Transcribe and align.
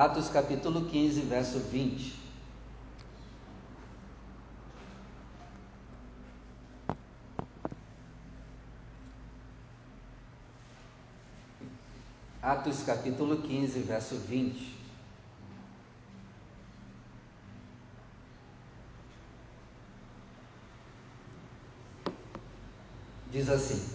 Atos 0.00 0.30
capítulo 0.30 0.86
15, 0.86 1.20
verso 1.20 1.58
20. 1.58 2.14
Atos 12.40 12.82
capítulo 12.82 13.42
15, 13.42 13.80
verso 13.80 14.14
20. 14.14 14.74
Diz 23.30 23.50
assim: 23.50 23.86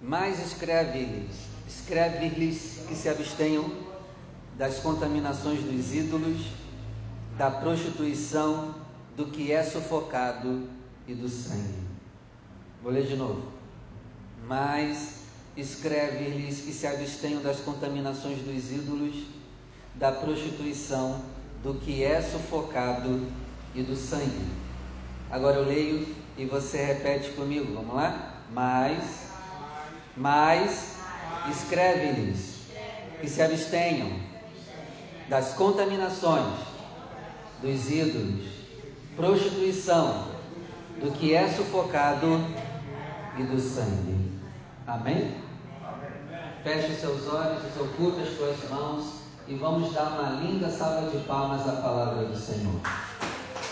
Mas 0.00 0.38
escreve-lhes, 0.38 1.48
escreve-lhes 1.66 2.84
que 2.86 2.94
se 2.94 3.08
abstenham 3.08 3.85
das 4.56 4.78
contaminações 4.78 5.60
dos 5.60 5.94
ídolos, 5.94 6.46
da 7.36 7.50
prostituição, 7.50 8.74
do 9.16 9.26
que 9.26 9.52
é 9.52 9.62
sufocado 9.62 10.68
e 11.06 11.14
do 11.14 11.28
sangue. 11.28 11.86
Vou 12.82 12.92
ler 12.92 13.06
de 13.06 13.16
novo. 13.16 13.52
Mas 14.46 15.20
escreve-lhes 15.56 16.60
que 16.60 16.72
se 16.72 16.86
abstenham 16.86 17.42
das 17.42 17.60
contaminações 17.60 18.38
dos 18.38 18.70
ídolos, 18.70 19.24
da 19.94 20.12
prostituição, 20.12 21.22
do 21.62 21.74
que 21.74 22.02
é 22.02 22.20
sufocado 22.22 23.26
e 23.74 23.82
do 23.82 23.96
sangue. 23.96 24.46
Agora 25.30 25.56
eu 25.56 25.66
leio 25.66 26.06
e 26.36 26.44
você 26.44 26.82
repete 26.82 27.30
comigo, 27.30 27.74
vamos 27.74 27.94
lá? 27.94 28.42
Mas, 28.52 29.30
mas, 30.16 30.96
escreve-lhes 31.50 32.56
que 33.20 33.28
se 33.28 33.42
abstenham 33.42 34.35
das 35.28 35.54
contaminações 35.54 36.54
dos 37.60 37.90
ídolos, 37.90 38.46
prostituição, 39.16 40.24
do 41.00 41.10
que 41.12 41.34
é 41.34 41.48
sufocado 41.48 42.40
e 43.38 43.42
do 43.42 43.60
sangue. 43.60 44.32
Amém? 44.86 45.34
Feche 46.62 46.92
os 46.92 47.00
seus 47.00 47.32
olhos, 47.32 47.62
desocupe 47.62 48.22
as 48.22 48.30
tuas 48.30 48.70
mãos 48.70 49.04
e 49.48 49.54
vamos 49.54 49.92
dar 49.92 50.04
uma 50.04 50.40
linda 50.40 50.68
salva 50.68 51.10
de 51.10 51.18
palmas 51.24 51.68
à 51.68 51.72
palavra 51.72 52.24
do 52.24 52.36
Senhor. 52.36 52.80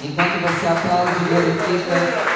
Enquanto 0.00 0.40
você 0.42 0.66
aplaude, 0.66 1.24
glorifica, 1.28 1.94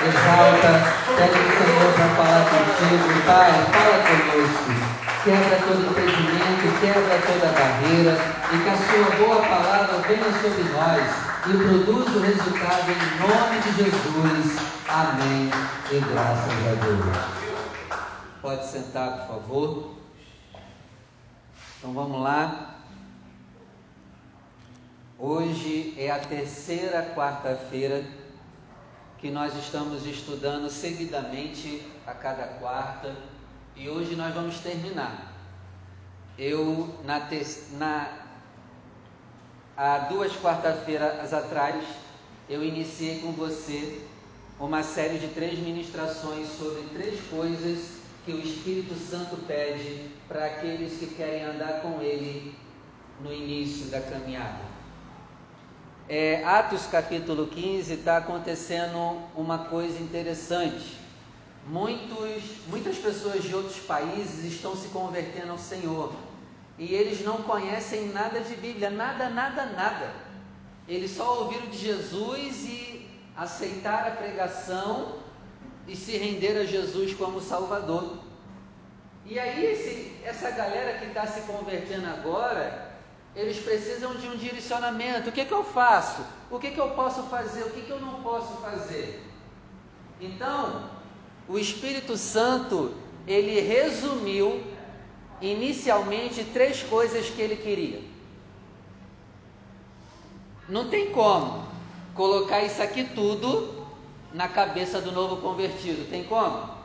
exalta, 0.09 0.71
pede 1.17 1.39
o 1.39 1.51
Senhor 1.59 1.93
para 1.95 2.09
falar 2.17 2.45
contigo. 2.45 3.27
Pai, 3.27 3.53
fala 3.73 3.99
conosco. 4.07 4.98
Quebra 5.29 5.59
todo 5.59 5.91
impedimento, 5.91 6.81
quebra 6.81 7.21
toda 7.21 7.53
barreira 7.53 8.17
e 8.51 8.63
que 8.63 8.71
a 8.71 8.77
sua 8.79 9.27
boa 9.27 9.47
palavra 9.47 9.99
venha 10.09 10.25
sobre 10.41 10.63
nós 10.73 11.05
e 11.45 11.85
produza 11.85 12.19
o 12.19 12.23
resultado 12.23 12.91
em 12.91 13.21
nome 13.21 13.61
de 13.61 13.73
Jesus. 13.77 14.59
Amém. 14.89 15.51
E 15.93 16.01
graças 16.01 16.51
a 16.67 16.75
Deus. 16.83 18.01
Pode 18.41 18.67
sentar, 18.69 19.27
por 19.27 19.27
favor. 19.27 19.95
Então 21.77 21.93
vamos 21.93 22.23
lá. 22.23 22.77
Hoje 25.19 25.95
é 25.99 26.11
a 26.11 26.21
terceira 26.21 27.03
quarta-feira 27.15 28.03
que 29.19 29.31
nós 29.31 29.55
estamos 29.55 30.07
estudando 30.07 30.71
seguidamente 30.71 31.87
a 32.07 32.15
cada 32.15 32.45
quarta 32.45 33.15
e 33.79 33.89
hoje 33.89 34.17
nós 34.17 34.35
vamos 34.35 34.59
terminar. 34.59 35.33
Eu 36.39 36.95
na, 37.05 37.21
te, 37.21 37.43
na 37.73 38.27
há 39.77 39.99
duas 40.11 40.33
quarta-feiras 40.33 41.33
atrás 41.33 41.85
eu 42.49 42.65
iniciei 42.65 43.21
com 43.21 43.33
você 43.33 44.03
uma 44.59 44.83
série 44.83 45.19
de 45.19 45.29
três 45.29 45.59
ministrações 45.59 46.49
sobre 46.59 46.83
três 46.93 47.21
coisas 47.29 47.99
que 48.25 48.33
o 48.33 48.41
Espírito 48.41 48.95
Santo 48.95 49.37
pede 49.47 50.11
para 50.27 50.47
aqueles 50.47 50.99
que 50.99 51.07
querem 51.07 51.45
andar 51.45 51.81
com 51.83 52.01
Ele 52.01 52.55
no 53.23 53.33
início 53.33 53.87
da 53.87 54.01
caminhada 54.01 54.79
é, 56.09 56.43
Atos 56.43 56.87
capítulo 56.87 57.49
15 57.49 57.93
está 57.93 58.17
acontecendo 58.17 59.21
uma 59.37 59.59
coisa 59.59 59.99
interessante. 59.99 60.98
Muitos, 61.69 62.43
muitas 62.69 62.97
pessoas 62.97 63.45
de 63.45 63.55
outros 63.55 63.79
países 63.81 64.43
estão 64.43 64.75
se 64.75 64.89
convertendo 64.89 65.53
ao 65.53 65.59
Senhor 65.59 66.15
e 66.79 66.95
eles 66.95 67.23
não 67.23 67.43
conhecem 67.43 68.09
nada 68.09 68.41
de 68.41 68.55
Bíblia, 68.55 68.89
nada, 68.89 69.29
nada, 69.29 69.67
nada. 69.67 70.15
Eles 70.89 71.11
só 71.11 71.43
ouviram 71.43 71.67
de 71.67 71.77
Jesus 71.77 72.65
e 72.65 73.07
aceitaram 73.37 74.09
a 74.09 74.17
pregação 74.17 75.19
e 75.87 75.95
se 75.95 76.17
renderam 76.17 76.63
a 76.63 76.65
Jesus 76.65 77.13
como 77.13 77.39
Salvador. 77.41 78.17
E 79.27 79.39
aí, 79.39 79.63
esse, 79.67 80.17
essa 80.25 80.51
galera 80.51 80.99
que 80.99 81.07
está 81.07 81.27
se 81.27 81.43
convertendo 81.43 82.07
agora, 82.07 82.97
eles 83.37 83.59
precisam 83.59 84.15
de 84.15 84.27
um 84.27 84.37
direcionamento. 84.37 85.29
O 85.29 85.33
que, 85.33 85.45
que 85.45 85.53
eu 85.53 85.63
faço? 85.63 86.25
O 86.51 86.59
que, 86.59 86.71
que 86.71 86.81
eu 86.81 86.93
posso 86.93 87.25
fazer? 87.25 87.65
O 87.65 87.71
que, 87.71 87.83
que 87.83 87.91
eu 87.91 88.01
não 88.01 88.23
posso 88.23 88.57
fazer? 88.63 89.23
Então, 90.19 90.98
o 91.49 91.59
Espírito 91.59 92.17
Santo, 92.17 92.95
ele 93.27 93.61
resumiu 93.61 94.63
inicialmente 95.41 96.45
três 96.45 96.83
coisas 96.83 97.31
que 97.31 97.41
ele 97.41 97.57
queria. 97.57 98.03
Não 100.69 100.91
tem 100.91 101.11
como 101.13 101.67
colocar 102.15 102.63
isso 102.63 102.83
aqui 102.83 103.05
tudo 103.05 103.87
na 104.35 104.49
cabeça 104.49 105.01
do 105.01 105.11
novo 105.11 105.39
convertido. 105.39 106.09
Tem 106.11 106.25
como? 106.25 106.77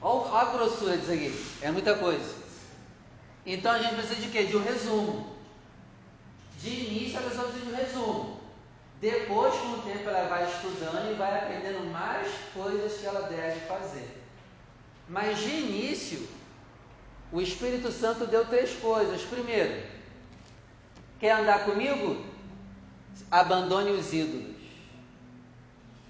Olha 0.00 0.38
a 0.38 0.44
grossura 0.52 0.96
disso 0.96 1.12
aqui. 1.12 1.44
É 1.60 1.72
muita 1.72 1.96
coisa. 1.96 2.44
Então 3.44 3.72
a 3.72 3.78
gente 3.78 3.94
precisa 3.94 4.20
de 4.20 4.28
quê? 4.28 4.44
De 4.44 4.56
um 4.56 4.62
resumo. 4.62 5.34
De 6.60 6.70
início 6.70 7.18
a 7.18 7.22
pessoa 7.22 7.48
precisa 7.48 7.66
de 7.66 7.72
um 7.72 7.76
resumo. 7.76 8.40
Depois, 9.04 9.54
com 9.56 9.72
o 9.72 9.82
tempo, 9.82 10.08
ela 10.08 10.26
vai 10.30 10.50
estudando 10.50 11.10
e 11.10 11.14
vai 11.14 11.38
aprendendo 11.38 11.92
mais 11.92 12.26
coisas 12.54 12.98
que 12.98 13.04
ela 13.04 13.28
deve 13.28 13.60
fazer. 13.66 14.24
Mas 15.06 15.40
de 15.40 15.50
início, 15.50 16.26
o 17.30 17.38
Espírito 17.38 17.92
Santo 17.92 18.26
deu 18.26 18.46
três 18.46 18.72
coisas. 18.76 19.20
Primeiro, 19.20 19.86
quer 21.20 21.32
andar 21.32 21.66
comigo? 21.66 22.24
Abandone 23.30 23.90
os 23.90 24.10
ídolos. 24.10 24.56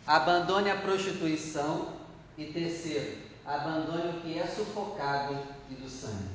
Abandone 0.07 0.71
a 0.71 0.77
prostituição. 0.77 1.95
E 2.39 2.45
terceiro, 2.45 3.19
abandone 3.45 4.19
o 4.19 4.21
que 4.21 4.39
é 4.39 4.47
sufocado 4.47 5.37
e 5.69 5.75
do 5.75 5.89
sangue. 5.89 6.31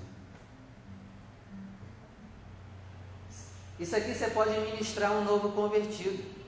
Isso 3.80 3.96
aqui 3.96 4.14
você 4.14 4.30
pode 4.32 4.60
ministrar 4.60 5.14
um 5.14 5.24
novo 5.24 5.54
convertido. 5.54 6.39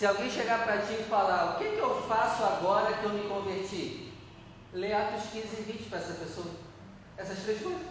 Se 0.00 0.06
alguém 0.06 0.30
chegar 0.30 0.64
para 0.64 0.78
ti 0.78 0.94
e 0.94 1.04
falar, 1.10 1.50
o 1.50 1.58
que, 1.58 1.72
que 1.72 1.78
eu 1.78 2.02
faço 2.08 2.42
agora 2.42 2.90
que 2.90 3.04
eu 3.04 3.10
me 3.10 3.28
converti? 3.28 4.10
Lê 4.72 4.94
Atos 4.94 5.24
15 5.30 5.46
e 5.46 5.72
20 5.72 5.90
para 5.90 5.98
essa 5.98 6.14
pessoa. 6.14 6.46
Essas 7.18 7.40
três 7.40 7.60
coisas. 7.60 7.82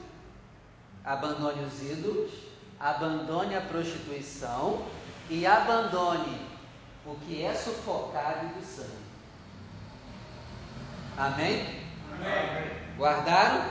Abandone 1.06 1.66
os 1.66 1.84
ídolos, 1.84 2.31
abandone 2.80 3.56
a 3.56 3.62
prostituição 3.62 4.88
e 5.30 5.46
abandone 5.46 6.42
o 7.06 7.14
que 7.14 7.44
é 7.44 7.53
sufocado 7.53 8.47
do 8.56 8.66
sangue. 8.66 8.90
Amém? 11.16 11.84
Amém. 12.12 12.72
Guardaram? 12.97 13.70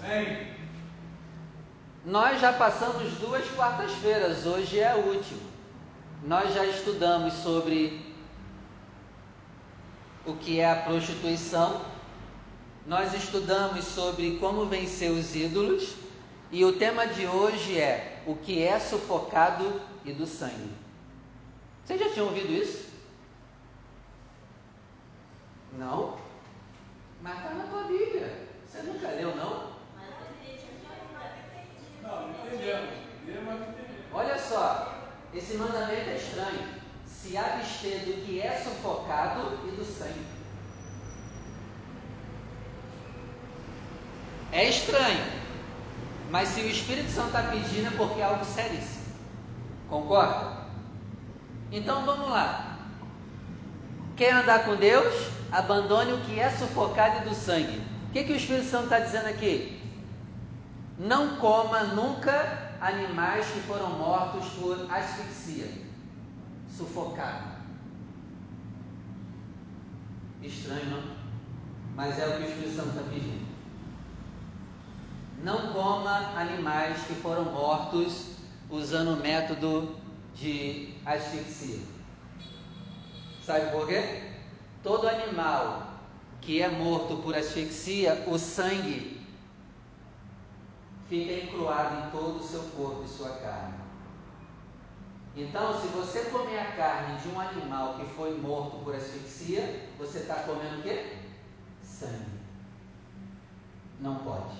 Amém. 0.00 0.54
Nós 2.04 2.40
já 2.40 2.52
passamos 2.52 3.14
duas 3.14 3.44
quartas-feiras, 3.50 4.46
hoje 4.46 4.78
é 4.78 4.92
a 4.92 4.94
última. 4.94 5.53
Nós 6.24 6.54
já 6.54 6.64
estudamos 6.64 7.34
sobre 7.34 8.00
o 10.24 10.34
que 10.34 10.58
é 10.58 10.70
a 10.70 10.76
prostituição, 10.76 11.84
nós 12.86 13.12
estudamos 13.12 13.84
sobre 13.84 14.38
como 14.38 14.64
vencer 14.64 15.10
os 15.10 15.36
ídolos, 15.36 15.96
e 16.50 16.64
o 16.64 16.78
tema 16.78 17.06
de 17.06 17.26
hoje 17.26 17.78
é 17.78 18.22
o 18.26 18.34
que 18.36 18.62
é 18.62 18.80
sufocado 18.80 19.82
e 20.02 20.14
do 20.14 20.26
sangue. 20.26 20.70
Vocês 21.84 22.00
já 22.00 22.10
tinham 22.10 22.28
ouvido 22.28 22.50
isso? 22.54 22.88
Não? 25.78 26.16
Mas 27.20 27.36
está 27.36 27.50
na 27.50 27.64
tua 27.64 27.82
Bíblia. 27.82 28.48
Você 28.66 28.80
nunca 28.80 29.08
leu, 29.08 29.36
não? 29.36 29.74
Olha 34.10 34.38
só, 34.38 35.03
esse 35.34 35.54
mandamento 35.56 36.10
é 36.10 36.16
estranho. 36.16 36.84
Se 37.06 37.36
abster 37.36 38.00
do 38.00 38.24
que 38.24 38.40
é 38.40 38.52
sufocado 38.52 39.58
e 39.66 39.70
do 39.72 39.84
sangue. 39.84 40.26
É 44.52 44.68
estranho. 44.68 45.24
Mas 46.30 46.48
se 46.48 46.60
o 46.60 46.68
Espírito 46.68 47.10
Santo 47.10 47.28
está 47.28 47.42
pedindo 47.42 47.88
é 47.88 47.96
porque 47.96 48.20
é 48.20 48.24
algo 48.24 48.44
seríssimo. 48.44 49.04
Concorda? 49.88 50.64
Então 51.72 52.04
vamos 52.04 52.30
lá. 52.30 52.78
Quer 54.16 54.32
andar 54.32 54.64
com 54.64 54.76
Deus? 54.76 55.12
Abandone 55.50 56.12
o 56.12 56.20
que 56.20 56.38
é 56.38 56.50
sufocado 56.50 57.28
do 57.28 57.34
sangue. 57.34 57.82
O 58.08 58.12
que, 58.12 58.24
que 58.24 58.32
o 58.32 58.36
Espírito 58.36 58.66
Santo 58.66 58.84
está 58.84 59.00
dizendo 59.00 59.26
aqui? 59.26 59.82
Não 60.98 61.36
coma 61.36 61.82
nunca 61.84 62.63
animais 62.84 63.46
que 63.46 63.60
foram 63.60 63.98
mortos 63.98 64.46
por 64.60 64.86
asfixia, 64.92 65.66
sufocado. 66.68 67.54
Estranho, 70.42 70.90
não? 70.90 71.02
Mas 71.96 72.18
é 72.18 72.26
o 72.26 72.36
que 72.36 72.42
o 72.42 72.46
Espírito 72.46 72.76
Santo 72.76 72.88
está 72.90 73.02
pedindo. 73.04 73.46
Não 75.42 75.72
coma 75.72 76.38
animais 76.38 77.02
que 77.06 77.14
foram 77.14 77.46
mortos 77.46 78.32
usando 78.68 79.14
o 79.14 79.22
método 79.22 79.96
de 80.34 80.92
asfixia. 81.06 81.80
Sabe 83.42 83.70
por 83.70 83.88
quê? 83.88 84.24
Todo 84.82 85.08
animal 85.08 85.94
que 86.42 86.60
é 86.60 86.68
morto 86.68 87.16
por 87.22 87.34
asfixia, 87.34 88.24
o 88.26 88.38
sangue 88.38 89.13
fica 91.14 91.32
encruado 91.32 92.08
em 92.08 92.10
todo 92.10 92.40
o 92.40 92.42
seu 92.42 92.60
corpo 92.76 93.04
e 93.04 93.08
sua 93.08 93.30
carne. 93.36 93.74
Então, 95.36 95.80
se 95.80 95.86
você 95.88 96.24
comer 96.24 96.58
a 96.58 96.72
carne 96.72 97.20
de 97.20 97.28
um 97.28 97.40
animal 97.40 97.94
que 97.94 98.06
foi 98.14 98.36
morto 98.38 98.82
por 98.82 98.94
asfixia, 98.94 99.88
você 99.96 100.18
está 100.18 100.34
comendo 100.42 100.80
o 100.80 100.82
quê? 100.82 101.18
Sangue. 101.82 102.40
Não 104.00 104.16
pode. 104.16 104.56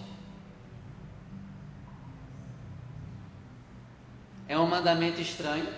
É 4.48 4.58
um 4.58 4.66
mandamento 4.66 5.20
estranho. 5.20 5.72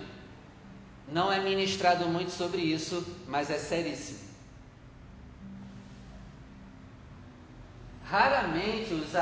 Não 1.07 1.31
é 1.31 1.39
ministrado 1.39 2.05
muito 2.07 2.31
sobre 2.31 2.61
isso, 2.61 3.03
mas 3.27 3.49
é 3.49 3.57
seríssimo. 3.57 4.27
Raramente 8.03 8.93
os, 8.93 9.15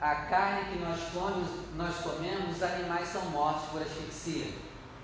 a 0.00 0.14
carne 0.14 0.72
que 0.72 0.78
nós 0.78 0.98
comemos, 1.12 1.48
nós 1.76 1.96
comemos, 1.96 2.56
os 2.56 2.62
animais 2.62 3.08
são 3.08 3.22
mortos 3.26 3.68
por 3.70 3.82
asfixia. 3.82 4.46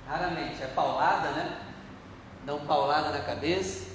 Raramente. 0.09 0.63
É 0.63 0.67
paulada, 0.69 1.31
né? 1.33 1.61
Dão 2.45 2.61
paulada 2.61 3.11
na 3.11 3.21
cabeça. 3.21 3.91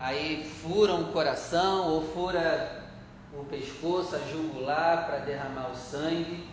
Aí 0.00 0.50
furam 0.62 1.02
o 1.02 1.12
coração 1.12 1.88
ou 1.88 2.12
fura 2.12 2.88
o 3.32 3.44
pescoço, 3.44 4.16
a 4.16 4.18
jugular 4.18 5.06
para 5.06 5.18
derramar 5.18 5.70
o 5.70 5.76
sangue. 5.76 6.48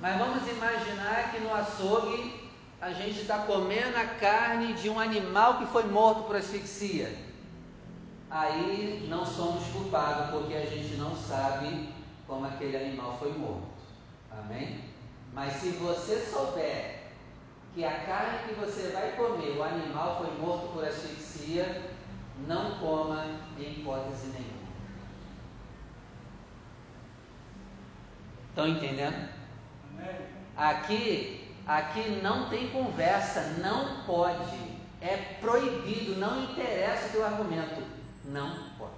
Mas 0.00 0.18
vamos 0.18 0.46
imaginar 0.48 1.32
que 1.32 1.40
no 1.40 1.52
açougue 1.52 2.48
a 2.80 2.92
gente 2.92 3.22
está 3.22 3.38
comendo 3.38 3.96
a 3.96 4.04
carne 4.04 4.74
de 4.74 4.88
um 4.88 5.00
animal 5.00 5.58
que 5.58 5.66
foi 5.66 5.84
morto 5.84 6.24
por 6.24 6.36
asfixia. 6.36 7.25
Aí 8.30 9.06
não 9.08 9.24
somos 9.24 9.64
culpados 9.68 10.30
porque 10.30 10.54
a 10.54 10.66
gente 10.66 10.96
não 10.96 11.14
sabe 11.14 11.90
como 12.26 12.46
aquele 12.46 12.76
animal 12.76 13.16
foi 13.18 13.32
morto. 13.32 13.68
Amém? 14.30 14.80
Mas 15.32 15.54
se 15.54 15.70
você 15.70 16.18
souber 16.20 17.04
que 17.74 17.84
a 17.84 18.00
carne 18.00 18.48
que 18.48 18.54
você 18.54 18.88
vai 18.88 19.12
comer, 19.12 19.56
o 19.56 19.62
animal 19.62 20.18
foi 20.18 20.36
morto 20.38 20.72
por 20.72 20.84
asfixia, 20.84 21.90
não 22.48 22.78
coma 22.78 23.38
em 23.58 23.80
hipótese 23.80 24.28
nenhuma. 24.28 24.66
Estão 28.48 28.68
entendendo? 28.68 29.28
Aqui, 30.56 31.54
aqui 31.66 32.20
não 32.22 32.48
tem 32.48 32.70
conversa, 32.70 33.58
não 33.62 34.04
pode, 34.04 34.56
é 35.02 35.36
proibido, 35.40 36.18
não 36.18 36.44
interessa 36.44 37.08
o 37.08 37.10
teu 37.10 37.26
argumento, 37.26 37.82
não 38.26 38.50
pode. 38.78 38.92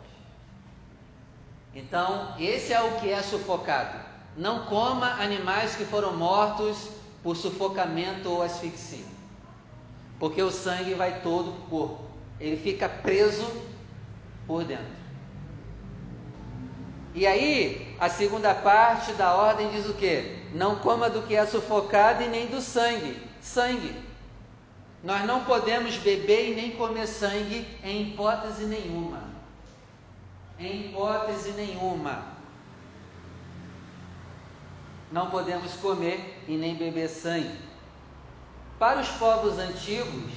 Então, 1.75 2.35
esse 2.39 2.73
é 2.73 2.81
o 2.81 3.01
que 3.01 3.11
é 3.11 3.23
sufocado. 3.23 3.99
Não 4.37 4.67
coma 4.67 5.07
animais 5.23 5.77
que 5.77 5.85
foram 5.85 6.17
mortos 6.17 6.89
por 7.23 7.37
sufocamento 7.37 8.31
ou 8.31 8.43
asfixia, 8.43 9.05
porque 10.19 10.41
o 10.43 10.51
sangue 10.51 10.95
vai 10.95 11.21
todo 11.21 11.53
para 11.53 11.65
o 11.65 11.69
corpo, 11.69 12.05
ele 12.39 12.57
fica 12.57 12.89
preso 12.89 13.47
por 14.47 14.65
dentro. 14.65 14.99
E 17.15 17.27
aí, 17.27 17.97
a 17.99 18.09
segunda 18.09 18.55
parte 18.55 19.13
da 19.15 19.35
ordem 19.35 19.71
diz 19.71 19.89
o 19.89 19.95
que? 19.95 20.39
Não 20.55 20.77
coma 20.77 21.11
do 21.11 21.23
que 21.23 21.35
é 21.35 21.45
sufocado 21.45 22.23
e 22.23 22.29
nem 22.29 22.47
do 22.47 22.61
sangue. 22.61 23.21
Sangue. 23.41 23.95
Nós 25.03 25.25
não 25.25 25.45
podemos 25.45 25.97
beber 25.97 26.51
e 26.51 26.55
nem 26.55 26.73
comer 26.73 27.07
sangue 27.07 27.67
em 27.85 28.03
hipótese 28.03 28.65
nenhuma. 28.65 29.23
Em 30.59 30.87
hipótese 30.87 31.53
nenhuma. 31.53 32.37
Não 35.13 35.31
podemos 35.31 35.73
comer 35.75 36.43
e 36.49 36.57
nem 36.57 36.75
beber 36.75 37.09
sangue. 37.09 37.57
Para 38.79 39.01
os 39.01 39.09
povos 39.09 39.59
antigos, 39.59 40.33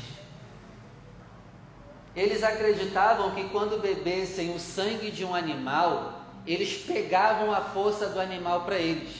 eles 2.15 2.43
acreditavam 2.43 3.31
que 3.31 3.49
quando 3.49 3.81
bebessem 3.81 4.53
o 4.55 4.59
sangue 4.59 5.09
de 5.09 5.25
um 5.25 5.33
animal, 5.33 6.21
eles 6.45 6.83
pegavam 6.83 7.51
a 7.51 7.61
força 7.61 8.07
do 8.09 8.19
animal 8.19 8.61
para 8.61 8.77
eles. 8.77 9.15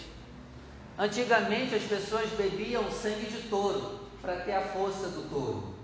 Antigamente 1.00 1.74
as 1.74 1.84
pessoas 1.84 2.30
bebiam 2.32 2.92
sangue 2.92 3.26
de 3.26 3.50
touro 3.50 4.01
para 4.22 4.38
ter 4.38 4.54
a 4.54 4.62
força 4.62 5.08
do 5.08 5.30
touro. 5.30 5.76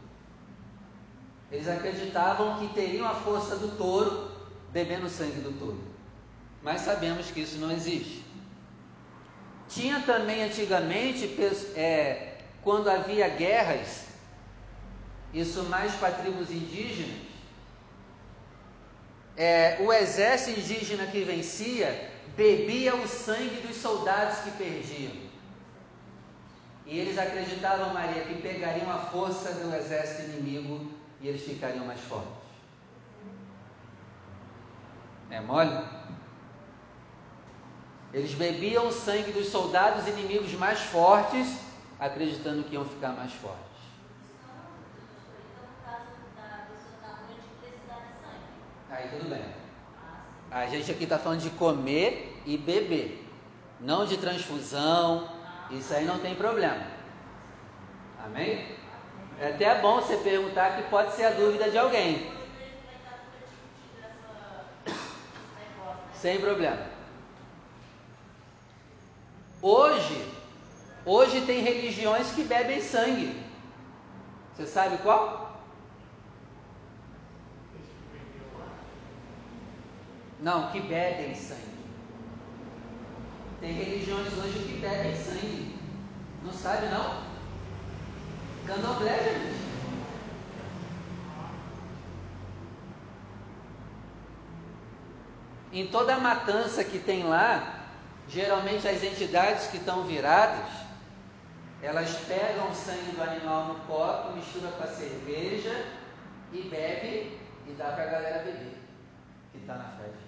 Eles 1.51 1.68
acreditavam 1.68 2.60
que 2.60 2.74
teriam 2.74 3.07
a 3.07 3.16
força 3.16 3.56
do 3.56 3.78
touro 3.78 4.31
bebendo 4.72 5.06
o 5.06 5.10
sangue 5.10 5.39
do 5.42 5.57
touro. 5.57 5.81
Mas 6.62 6.81
sabemos 6.81 7.31
que 7.31 7.42
isso 7.42 7.57
não 7.57 7.72
existe. 7.72 8.24
Tinha 9.69 10.01
também 10.01 10.44
antigamente, 10.44 11.25
é, 11.75 12.36
quando 12.63 12.89
havia 12.89 13.28
guerras, 13.30 14.06
isso 15.33 15.63
mais 15.63 15.94
para 15.95 16.12
tribos 16.12 16.50
indígenas, 16.51 17.28
é, 19.36 19.78
o 19.81 19.94
exército 19.94 20.60
indígena 20.60 21.06
que 21.07 21.24
vencia 21.24 22.12
bebia 22.36 22.95
o 22.95 23.07
sangue 23.07 23.62
dos 23.68 23.78
soldados 23.78 24.40
que 24.40 24.51
perdiam. 24.51 25.27
E 26.88 26.98
eles 26.98 27.18
acreditavam, 27.18 27.94
Maria, 27.94 28.23
que 28.23 28.42
pegariam 28.42 28.90
a 28.90 28.97
força 28.97 29.52
do 29.52 29.76
exército 29.76 30.31
inimigo 30.31 30.90
e 31.19 31.28
eles 31.28 31.44
ficariam 31.44 31.85
mais 31.85 32.00
fortes. 32.00 32.31
É 35.30 35.42
mole? 35.42 35.85
Eles 38.14 38.33
bebiam 38.33 38.88
o 38.88 38.92
sangue 38.94 39.33
dos 39.33 39.50
soldados 39.50 40.07
inimigos 40.07 40.54
mais 40.54 40.80
fortes, 40.80 41.59
acreditando 42.00 42.64
que 42.64 42.76
iam 42.76 42.85
ficar 42.85 43.09
mais 43.09 43.33
fortes. 43.33 43.68
Aí 48.90 49.09
tudo 49.09 49.30
bem. 49.30 49.44
A 50.50 50.66
gente 50.68 50.90
aqui 50.90 51.04
está 51.04 51.19
falando 51.19 51.42
de 51.42 51.50
comer 51.50 52.42
e 52.45 52.57
beber, 52.57 53.30
não 53.81 54.06
de 54.06 54.18
transfusão. 54.18 55.37
Isso 55.71 55.94
aí 55.94 56.06
não 56.06 56.19
tem 56.19 56.36
problema. 56.36 56.86
Amém? 58.26 58.76
É 59.40 59.50
até 59.50 59.80
bom 59.81 60.02
você 60.02 60.18
perguntar 60.18 60.76
que 60.76 60.90
pode 60.90 61.14
ser 61.14 61.26
a 61.26 61.31
dúvida 61.31 61.69
de 61.69 61.78
alguém. 61.78 62.31
Sem 66.14 66.40
problema. 66.40 66.88
Hoje, 69.62 70.33
hoje 71.06 71.42
tem 71.45 71.62
religiões 71.62 72.31
que 72.31 72.44
bebem 72.44 72.81
sangue. 72.81 73.44
Você 74.56 74.66
sabe 74.66 74.97
qual? 75.00 75.62
Não, 80.40 80.71
que 80.71 80.80
bebem 80.80 81.36
sangue. 81.36 81.77
Tem 83.59 83.71
religiões 83.71 84.33
hoje 84.37 84.59
que 84.59 84.80
bebem 84.80 85.16
sangue. 85.16 85.80
Não 86.44 86.54
sabe 86.54 86.87
não? 86.87 87.23
Candomblé, 88.68 89.18
gente. 89.18 89.68
Em 95.73 95.87
toda 95.87 96.16
a 96.16 96.19
matança 96.19 96.83
que 96.83 96.99
tem 96.99 97.23
lá, 97.23 97.85
geralmente 98.28 98.87
as 98.87 99.04
entidades 99.04 99.68
que 99.68 99.78
estão 99.78 100.04
viradas, 100.04 100.69
elas 101.81 102.11
pegam 102.28 102.69
o 102.69 102.76
sangue 102.76 103.16
do 103.16 103.21
animal 103.21 103.66
no 103.66 103.76
copo, 103.81 104.35
mistura 104.35 104.71
com 104.71 104.83
a 104.83 104.87
cerveja 104.87 105.85
e 106.54 106.61
bebe 106.64 107.40
e 107.68 107.73
dá 107.78 107.92
para 107.92 108.04
a 108.04 108.07
galera 108.07 108.44
beber 108.44 108.78
que 109.52 109.59
está 109.59 109.76
na 109.76 109.90
festa. 109.97 110.27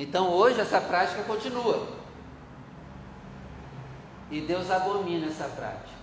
Então 0.00 0.30
hoje 0.30 0.58
essa 0.58 0.80
prática 0.80 1.22
continua. 1.24 1.86
E 4.30 4.40
Deus 4.40 4.70
abomina 4.70 5.26
essa 5.26 5.44
prática. 5.44 6.00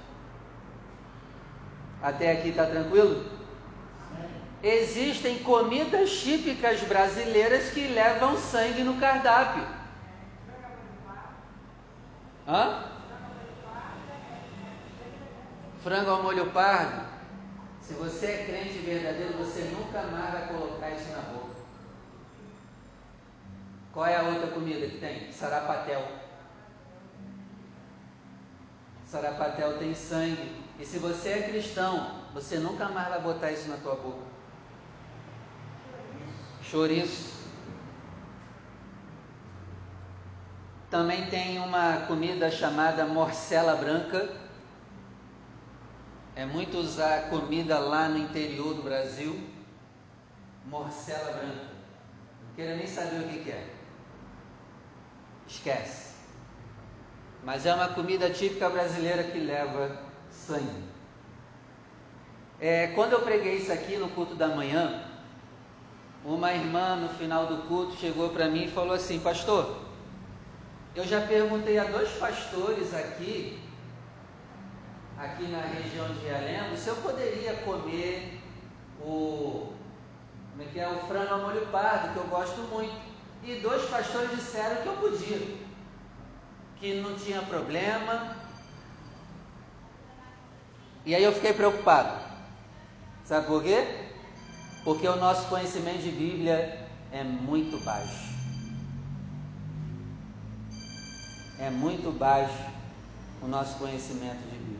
Até 1.99 2.31
aqui 2.31 2.49
está 2.49 2.67
tranquilo? 2.67 3.25
Existem 4.61 5.39
comidas 5.39 6.11
típicas 6.11 6.79
brasileiras 6.81 7.71
que 7.71 7.87
levam 7.87 8.37
sangue 8.37 8.83
no 8.83 8.99
cardápio. 8.99 9.65
Hã? 12.47 12.83
Frango 15.83 16.11
ao 16.11 16.21
molho 16.21 16.51
pardo. 16.51 17.01
Se 17.81 17.93
você 17.95 18.25
é 18.27 18.45
crente 18.45 18.77
verdadeiro, 18.77 19.33
você 19.39 19.61
nunca 19.75 20.03
mais 20.03 20.33
vai 20.33 20.47
colocar 20.49 20.91
isso 20.91 21.09
na 21.09 21.21
boca. 21.33 21.46
Qual 23.97 24.05
é 24.05 24.15
a 24.15 24.21
outra 24.21 24.49
comida 24.49 24.85
que 24.85 24.99
tem? 24.99 25.31
Sarapatel. 25.31 26.07
Sarapatel 29.03 29.79
tem 29.79 29.95
sangue. 29.95 30.55
E 30.79 30.85
se 30.85 30.99
você 30.99 31.29
é 31.29 31.49
cristão, 31.49 32.21
você 32.31 32.59
nunca 32.59 32.89
mais 32.89 33.09
vai 33.09 33.19
botar 33.21 33.51
isso 33.51 33.67
na 33.67 33.77
tua 33.77 33.95
boca. 33.95 34.21
Chouriço. 36.61 37.49
Também 40.91 41.25
tem 41.31 41.57
uma 41.57 42.05
comida 42.05 42.51
chamada 42.51 43.03
morcela 43.03 43.75
branca. 43.77 44.29
É 46.35 46.45
muito 46.45 46.77
usar 46.77 47.31
comida 47.31 47.79
lá 47.79 48.07
no 48.07 48.19
interior 48.19 48.75
do 48.75 48.83
Brasil. 48.83 49.41
Morcela 50.67 51.31
branca. 51.31 51.71
Não 52.47 52.55
quero 52.55 52.77
nem 52.77 52.85
saber 52.85 53.21
o 53.21 53.27
que, 53.27 53.39
que 53.39 53.49
é. 53.49 53.76
Esquece. 55.47 56.13
Mas 57.43 57.65
é 57.65 57.73
uma 57.73 57.89
comida 57.89 58.29
típica 58.29 58.69
brasileira 58.69 59.23
que 59.23 59.39
leva 59.39 59.97
sangue. 60.29 60.83
É, 62.59 62.87
quando 62.87 63.13
eu 63.13 63.21
preguei 63.21 63.57
isso 63.57 63.71
aqui 63.71 63.97
no 63.97 64.09
culto 64.09 64.35
da 64.35 64.47
manhã, 64.47 65.03
uma 66.25 66.51
irmã 66.51 66.95
no 66.95 67.09
final 67.09 67.45
do 67.45 67.67
culto 67.67 67.95
chegou 67.95 68.29
para 68.29 68.49
mim 68.49 68.65
e 68.65 68.71
falou 68.71 68.93
assim: 68.93 69.19
Pastor, 69.19 69.77
eu 70.95 71.05
já 71.05 71.21
perguntei 71.21 71.77
a 71.77 71.85
dois 71.85 72.09
pastores 72.13 72.93
aqui, 72.93 73.59
aqui 75.17 75.43
na 75.43 75.61
região 75.61 76.07
de 76.09 76.25
Realengo, 76.25 76.75
se 76.75 76.89
eu 76.89 76.95
poderia 76.97 77.53
comer 77.57 78.41
o, 78.99 79.71
como 80.51 80.63
é 80.63 80.65
que 80.65 80.79
é, 80.79 80.89
o 80.89 80.99
frango 81.07 81.33
ao 81.33 81.41
molho 81.41 81.67
pardo, 81.67 82.13
que 82.13 82.17
eu 82.17 82.25
gosto 82.25 82.59
muito. 82.73 83.06
E 83.43 83.59
dois 83.61 83.89
pastores 83.89 84.31
disseram 84.31 84.81
que 84.81 84.87
eu 84.87 84.97
podia, 84.97 85.57
que 86.79 87.01
não 87.01 87.15
tinha 87.15 87.41
problema. 87.41 88.35
E 91.05 91.15
aí 91.15 91.23
eu 91.23 91.31
fiquei 91.31 91.53
preocupado. 91.53 92.21
Sabe 93.23 93.47
por 93.47 93.63
quê? 93.63 93.85
Porque 94.83 95.07
o 95.07 95.15
nosso 95.15 95.47
conhecimento 95.47 95.99
de 95.99 96.11
Bíblia 96.11 96.87
é 97.11 97.23
muito 97.23 97.77
baixo. 97.83 98.27
É 101.59 101.69
muito 101.69 102.11
baixo 102.11 102.53
o 103.41 103.47
nosso 103.47 103.77
conhecimento 103.77 104.39
de 104.49 104.57
Bíblia. 104.57 104.79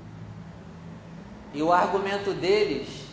E 1.53 1.61
o 1.61 1.71
argumento 1.71 2.33
deles 2.33 3.05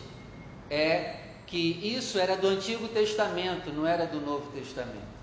é 0.69 1.19
que 1.47 1.57
isso 1.95 2.19
era 2.19 2.35
do 2.35 2.47
Antigo 2.47 2.87
Testamento, 2.87 3.71
não 3.71 3.87
era 3.87 4.05
do 4.05 4.19
Novo 4.19 4.51
Testamento. 4.51 5.14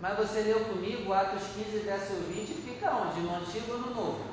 Mas 0.00 0.18
você 0.18 0.40
leu 0.42 0.60
comigo 0.66 1.12
Atos 1.12 1.42
15, 1.54 1.78
verso 1.78 2.12
20, 2.12 2.54
fica 2.54 2.90
onde? 2.90 3.20
No 3.20 3.36
Antigo 3.36 3.72
ou 3.72 3.78
no 3.78 3.94
Novo? 3.94 4.24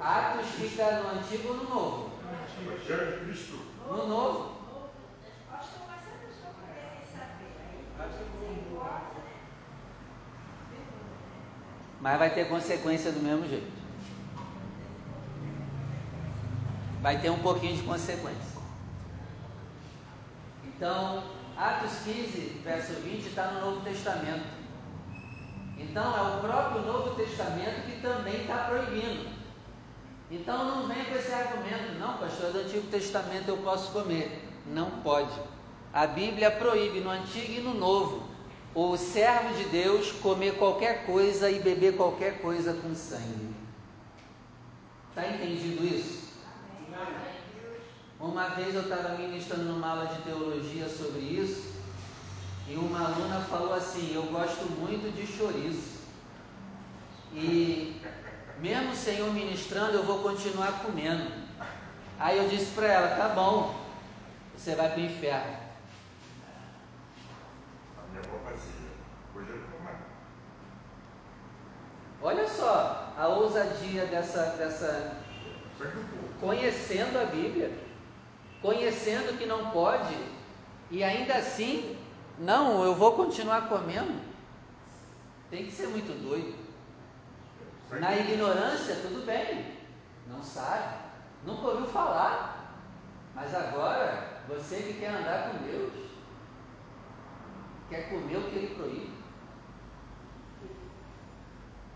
Atos 0.00 0.46
fica 0.52 1.02
no 1.02 1.18
Antigo 1.18 1.48
ou 1.48 1.56
no 1.56 1.64
Novo? 1.68 2.10
No 3.88 4.06
Novo. 4.06 4.62
Mas 12.00 12.18
vai 12.18 12.34
ter 12.34 12.48
consequência 12.48 13.12
do 13.12 13.20
mesmo 13.20 13.46
jeito. 13.46 13.70
Vai 17.00 17.20
ter 17.20 17.30
um 17.30 17.38
pouquinho 17.38 17.76
de 17.76 17.82
consequência. 17.82 18.60
Então, 20.64 21.22
Atos 21.56 21.98
15, 22.04 22.60
verso 22.64 22.92
20, 22.94 23.26
está 23.26 23.52
no 23.52 23.60
Novo 23.60 23.80
Testamento. 23.84 24.44
Então, 25.78 26.16
é 26.16 26.36
o 26.36 26.40
próprio 26.40 26.82
Novo 26.82 27.14
Testamento 27.14 27.86
que 27.86 28.00
também 28.00 28.42
está 28.42 28.64
proibindo. 28.64 29.30
Então, 30.30 30.64
não 30.64 30.88
venha 30.88 31.04
com 31.04 31.14
esse 31.14 31.32
argumento, 31.32 31.98
não, 31.98 32.16
pastor, 32.16 32.52
do 32.52 32.60
Antigo 32.60 32.86
Testamento 32.88 33.48
eu 33.48 33.58
posso 33.58 33.92
comer. 33.92 34.48
Não 34.66 34.90
pode. 35.02 35.32
A 35.92 36.06
Bíblia 36.06 36.50
proíbe 36.50 37.00
no 37.00 37.10
Antigo 37.10 37.52
e 37.52 37.60
no 37.60 37.74
Novo 37.74 38.32
o 38.74 38.96
servo 38.96 39.54
de 39.54 39.64
Deus 39.64 40.10
comer 40.12 40.54
qualquer 40.56 41.04
coisa 41.04 41.50
e 41.50 41.60
beber 41.60 41.96
qualquer 41.96 42.40
coisa 42.40 42.72
com 42.72 42.94
sangue. 42.94 43.54
Está 45.10 45.28
entendido 45.28 45.84
isso? 45.84 46.21
Uma 48.22 48.50
vez 48.50 48.72
eu 48.72 48.82
estava 48.82 49.18
ministrando 49.18 49.64
numa 49.64 49.88
aula 49.88 50.06
de 50.06 50.22
teologia 50.22 50.88
sobre 50.88 51.18
isso, 51.18 51.72
e 52.68 52.76
uma 52.76 53.04
aluna 53.04 53.40
falou 53.40 53.74
assim: 53.74 54.14
Eu 54.14 54.22
gosto 54.26 54.64
muito 54.78 55.12
de 55.12 55.26
chouriço. 55.26 56.02
E 57.34 58.00
mesmo 58.60 58.94
sem 58.94 59.18
eu 59.18 59.32
ministrando, 59.32 59.94
eu 59.94 60.04
vou 60.04 60.20
continuar 60.20 60.84
comendo. 60.84 61.32
Aí 62.16 62.38
eu 62.38 62.48
disse 62.48 62.70
para 62.76 62.86
ela: 62.86 63.16
Tá 63.16 63.30
bom, 63.30 63.74
você 64.56 64.76
vai 64.76 64.90
para 64.90 65.00
o 65.00 65.04
inferno. 65.04 65.56
A 67.98 68.08
minha 68.08 68.20
avó 68.20 68.38
fazia. 68.44 68.92
Hoje 69.34 69.50
eu 69.50 69.56
não. 69.56 69.96
Olha 72.22 72.48
só 72.48 73.14
a 73.18 73.26
ousadia 73.26 74.06
dessa, 74.06 74.54
dessa. 74.56 75.20
Conhecendo 76.40 77.18
a 77.20 77.24
Bíblia, 77.24 77.72
conhecendo 78.62 79.36
que 79.36 79.44
não 79.44 79.70
pode, 79.70 80.16
e 80.90 81.02
ainda 81.02 81.34
assim, 81.34 81.98
não, 82.38 82.84
eu 82.84 82.94
vou 82.94 83.12
continuar 83.12 83.68
comendo. 83.68 84.20
Tem 85.50 85.66
que 85.66 85.72
ser 85.72 85.88
muito 85.88 86.12
doido. 86.22 86.56
Na 88.00 88.16
ignorância, 88.16 88.96
tudo 89.02 89.26
bem, 89.26 89.76
não 90.26 90.42
sabe, 90.42 90.96
nunca 91.44 91.66
ouviu 91.66 91.86
falar, 91.88 92.78
mas 93.34 93.54
agora, 93.54 94.42
você 94.48 94.76
que 94.76 94.94
quer 94.94 95.10
andar 95.10 95.50
com 95.50 95.66
Deus, 95.66 95.92
quer 97.90 98.08
comer 98.08 98.36
o 98.36 98.50
que 98.50 98.56
Ele 98.56 98.74
proíbe. 98.74 99.12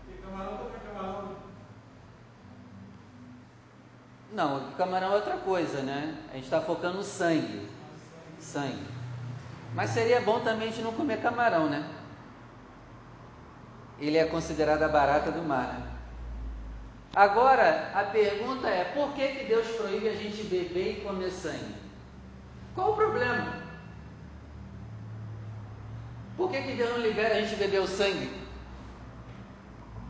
E 0.07 0.21
camarão 0.21 0.57
também, 0.57 0.79
camarão. 0.79 1.35
Não, 4.37 4.57
o 4.57 4.71
camarão 4.73 5.13
é 5.13 5.15
outra 5.15 5.35
coisa, 5.37 5.81
né? 5.81 6.15
A 6.29 6.35
gente 6.35 6.43
está 6.43 6.61
focando 6.61 6.97
no 6.97 7.03
sangue. 7.03 7.67
Sangue. 8.39 8.85
Mas 9.73 9.89
seria 9.89 10.21
bom 10.21 10.41
também 10.41 10.67
a 10.67 10.71
gente 10.71 10.83
não 10.83 10.93
comer 10.93 11.23
camarão, 11.23 11.67
né? 11.67 11.89
Ele 13.99 14.15
é 14.15 14.25
considerado 14.25 14.83
a 14.83 14.87
barata 14.87 15.31
do 15.31 15.41
mar, 15.41 15.79
né? 15.79 15.87
Agora, 17.15 17.89
a 17.95 18.03
pergunta 18.03 18.67
é: 18.67 18.83
por 18.83 19.11
que, 19.13 19.27
que 19.27 19.45
Deus 19.45 19.65
proíbe 19.69 20.07
a 20.07 20.13
gente 20.13 20.43
beber 20.43 20.99
e 20.99 21.01
comer 21.01 21.31
sangue? 21.31 21.75
Qual 22.75 22.91
o 22.91 22.95
problema? 22.95 23.55
Por 26.37 26.51
que, 26.51 26.61
que 26.61 26.75
Deus 26.75 26.91
não 26.91 26.99
libera 26.99 27.37
a 27.37 27.41
gente 27.41 27.55
beber 27.55 27.81
o 27.81 27.87
sangue? 27.87 28.29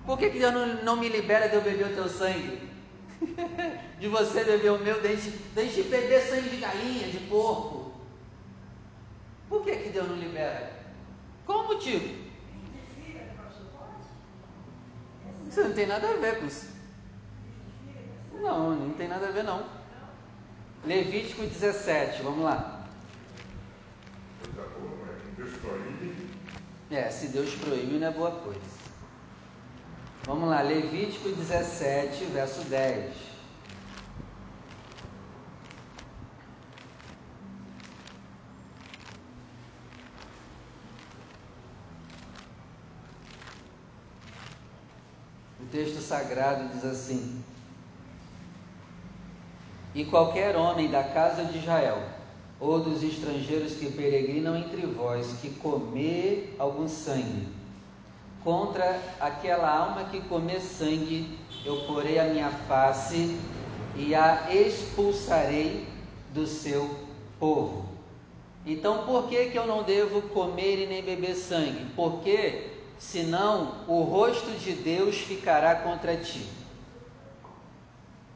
Por 0.05 0.17
que, 0.19 0.31
que 0.31 0.39
Deus 0.39 0.53
não, 0.53 0.67
não 0.83 0.95
me 0.97 1.07
libera 1.07 1.47
de 1.47 1.55
eu 1.55 1.61
beber 1.61 1.93
o 1.93 1.95
teu 1.95 2.09
sangue? 2.09 2.66
de 3.99 4.07
você 4.07 4.43
beber 4.43 4.71
o 4.71 4.79
meu, 4.79 5.01
de 5.01 5.07
a 5.07 5.15
gente, 5.15 5.31
de 5.31 5.59
a 5.59 5.63
gente 5.63 5.83
beber 5.83 6.21
sangue 6.21 6.49
de 6.49 6.57
galinha, 6.57 7.07
de 7.07 7.19
porco. 7.21 7.91
Por 9.49 9.63
que, 9.63 9.75
que 9.75 9.89
Deus 9.89 10.07
não 10.07 10.15
libera? 10.15 10.71
Qual 11.45 11.63
o 11.63 11.67
motivo? 11.67 12.27
Isso 15.49 15.61
não 15.61 15.73
tem 15.73 15.87
nada 15.87 16.09
a 16.09 16.13
ver 16.13 16.39
com 16.39 16.45
isso. 16.45 16.69
Não, 18.33 18.75
não 18.75 18.93
tem 18.93 19.07
nada 19.07 19.27
a 19.27 19.31
ver 19.31 19.43
não. 19.43 19.65
Levítico 20.85 21.41
17, 21.41 22.21
vamos 22.21 22.43
lá. 22.43 22.85
É, 26.91 27.09
se 27.09 27.27
Deus 27.27 27.53
proíbe 27.55 27.97
não 27.97 28.07
é 28.07 28.11
boa 28.11 28.31
coisa. 28.31 28.86
Vamos 30.27 30.49
lá, 30.49 30.61
Levítico 30.61 31.29
17, 31.29 32.25
verso 32.25 32.59
10. 32.65 33.15
O 45.61 45.65
texto 45.71 46.01
sagrado 46.01 46.67
diz 46.73 46.83
assim: 46.83 47.41
E 49.95 50.03
qualquer 50.03 50.57
homem 50.57 50.91
da 50.91 51.05
casa 51.05 51.45
de 51.45 51.59
Israel, 51.59 52.03
ou 52.59 52.81
dos 52.81 53.01
estrangeiros 53.01 53.75
que 53.75 53.89
peregrinam 53.89 54.57
entre 54.57 54.85
vós, 54.87 55.37
que 55.41 55.51
comer 55.51 56.53
algum 56.59 56.85
sangue, 56.89 57.47
contra 58.47 58.97
aquela 59.19 59.69
alma 59.69 60.05
que 60.05 60.21
comer 60.21 60.61
sangue, 60.61 61.37
eu 61.65 61.81
porei 61.81 62.17
a 62.17 62.23
minha 62.23 62.49
face 62.49 63.37
e 63.93 64.15
a 64.15 64.47
expulsarei 64.49 65.85
do 66.33 66.47
seu 66.47 66.89
povo. 67.37 67.89
Então, 68.65 69.05
por 69.05 69.27
que, 69.27 69.47
que 69.47 69.57
eu 69.59 69.67
não 69.67 69.83
devo 69.83 70.21
comer 70.29 70.81
e 70.81 70.87
nem 70.87 71.03
beber 71.03 71.35
sangue? 71.35 71.87
Porque, 71.93 72.69
senão, 72.97 73.83
o 73.85 74.03
rosto 74.03 74.51
de 74.51 74.71
Deus 74.71 75.17
ficará 75.17 75.75
contra 75.75 76.15
ti. 76.15 76.47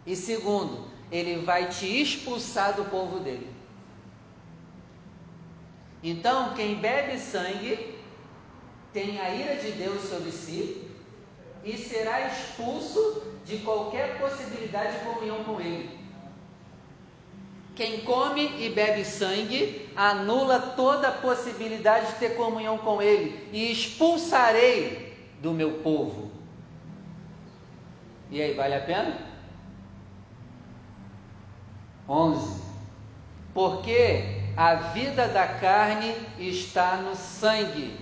E 0.06 0.14
segundo, 0.14 0.88
ele 1.10 1.38
vai 1.38 1.70
te 1.70 1.86
expulsar 1.86 2.76
do 2.76 2.84
povo 2.84 3.22
dele. 3.22 3.50
Então, 6.04 6.54
quem 6.54 6.76
bebe 6.76 7.18
sangue 7.18 7.91
tem 8.94 9.20
a 9.20 9.34
ira 9.34 9.56
de 9.56 9.72
Deus 9.72 10.04
sobre 10.10 10.32
si 10.32 10.88
e 11.64 11.78
será 11.78 12.28
expulso 12.28 13.24
de 13.46 13.58
qualquer 13.60 14.20
possibilidade 14.20 15.00
de 15.00 15.06
comunhão 15.06 15.44
com 15.44 15.60
ele. 15.60 16.02
Quem 17.76 18.02
come 18.02 18.64
e 18.64 18.70
bebe 18.70 19.06
sangue 19.06 19.90
anula 19.96 20.60
toda 20.60 21.12
possibilidade 21.12 22.08
de 22.08 22.20
ter 22.20 22.36
comunhão 22.36 22.78
com 22.78 23.02
ele 23.02 23.50
e 23.52 23.72
expulsarei 23.72 25.18
do 25.42 25.52
meu 25.52 25.80
povo. 25.80 26.30
E 28.30 28.42
aí, 28.42 28.54
vale 28.54 28.76
a 28.76 28.82
pena? 28.82 29.18
11. 32.08 32.62
Porque 33.54 34.42
a 34.56 34.76
vida 34.76 35.28
da 35.28 35.48
carne 35.48 36.14
está 36.38 36.98
no 36.98 37.16
sangue. 37.16 37.94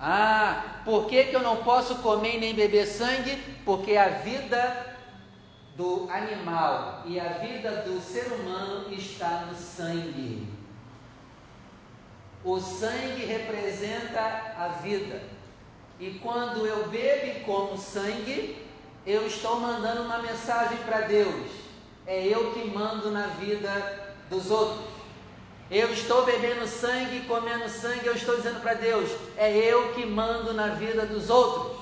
Ah, 0.00 0.80
por 0.84 1.06
que, 1.06 1.24
que 1.24 1.36
eu 1.36 1.42
não 1.42 1.58
posso 1.58 1.96
comer 1.96 2.38
nem 2.38 2.54
beber 2.54 2.86
sangue? 2.86 3.36
Porque 3.66 3.96
a 3.96 4.08
vida 4.08 4.96
do 5.76 6.08
animal 6.10 7.02
e 7.04 7.20
a 7.20 7.28
vida 7.34 7.82
do 7.82 8.00
ser 8.00 8.32
humano 8.32 8.90
está 8.92 9.46
no 9.50 9.54
sangue. 9.54 10.48
O 12.42 12.58
sangue 12.58 13.26
representa 13.26 14.20
a 14.56 14.68
vida. 14.82 15.22
E 15.98 16.18
quando 16.22 16.66
eu 16.66 16.88
bebo 16.88 17.26
e 17.26 17.40
como 17.44 17.76
sangue, 17.76 18.66
eu 19.06 19.26
estou 19.26 19.60
mandando 19.60 20.02
uma 20.02 20.18
mensagem 20.18 20.78
para 20.78 21.02
Deus. 21.02 21.50
É 22.06 22.26
eu 22.26 22.52
que 22.52 22.66
mando 22.68 23.10
na 23.10 23.26
vida 23.26 24.14
dos 24.30 24.50
outros. 24.50 24.99
Eu 25.70 25.92
estou 25.92 26.24
bebendo 26.24 26.66
sangue 26.66 27.20
comendo 27.28 27.68
sangue, 27.68 28.06
eu 28.06 28.14
estou 28.14 28.36
dizendo 28.36 28.60
para 28.60 28.74
Deus: 28.74 29.08
é 29.36 29.56
eu 29.56 29.92
que 29.92 30.04
mando 30.04 30.52
na 30.52 30.68
vida 30.68 31.06
dos 31.06 31.30
outros. 31.30 31.78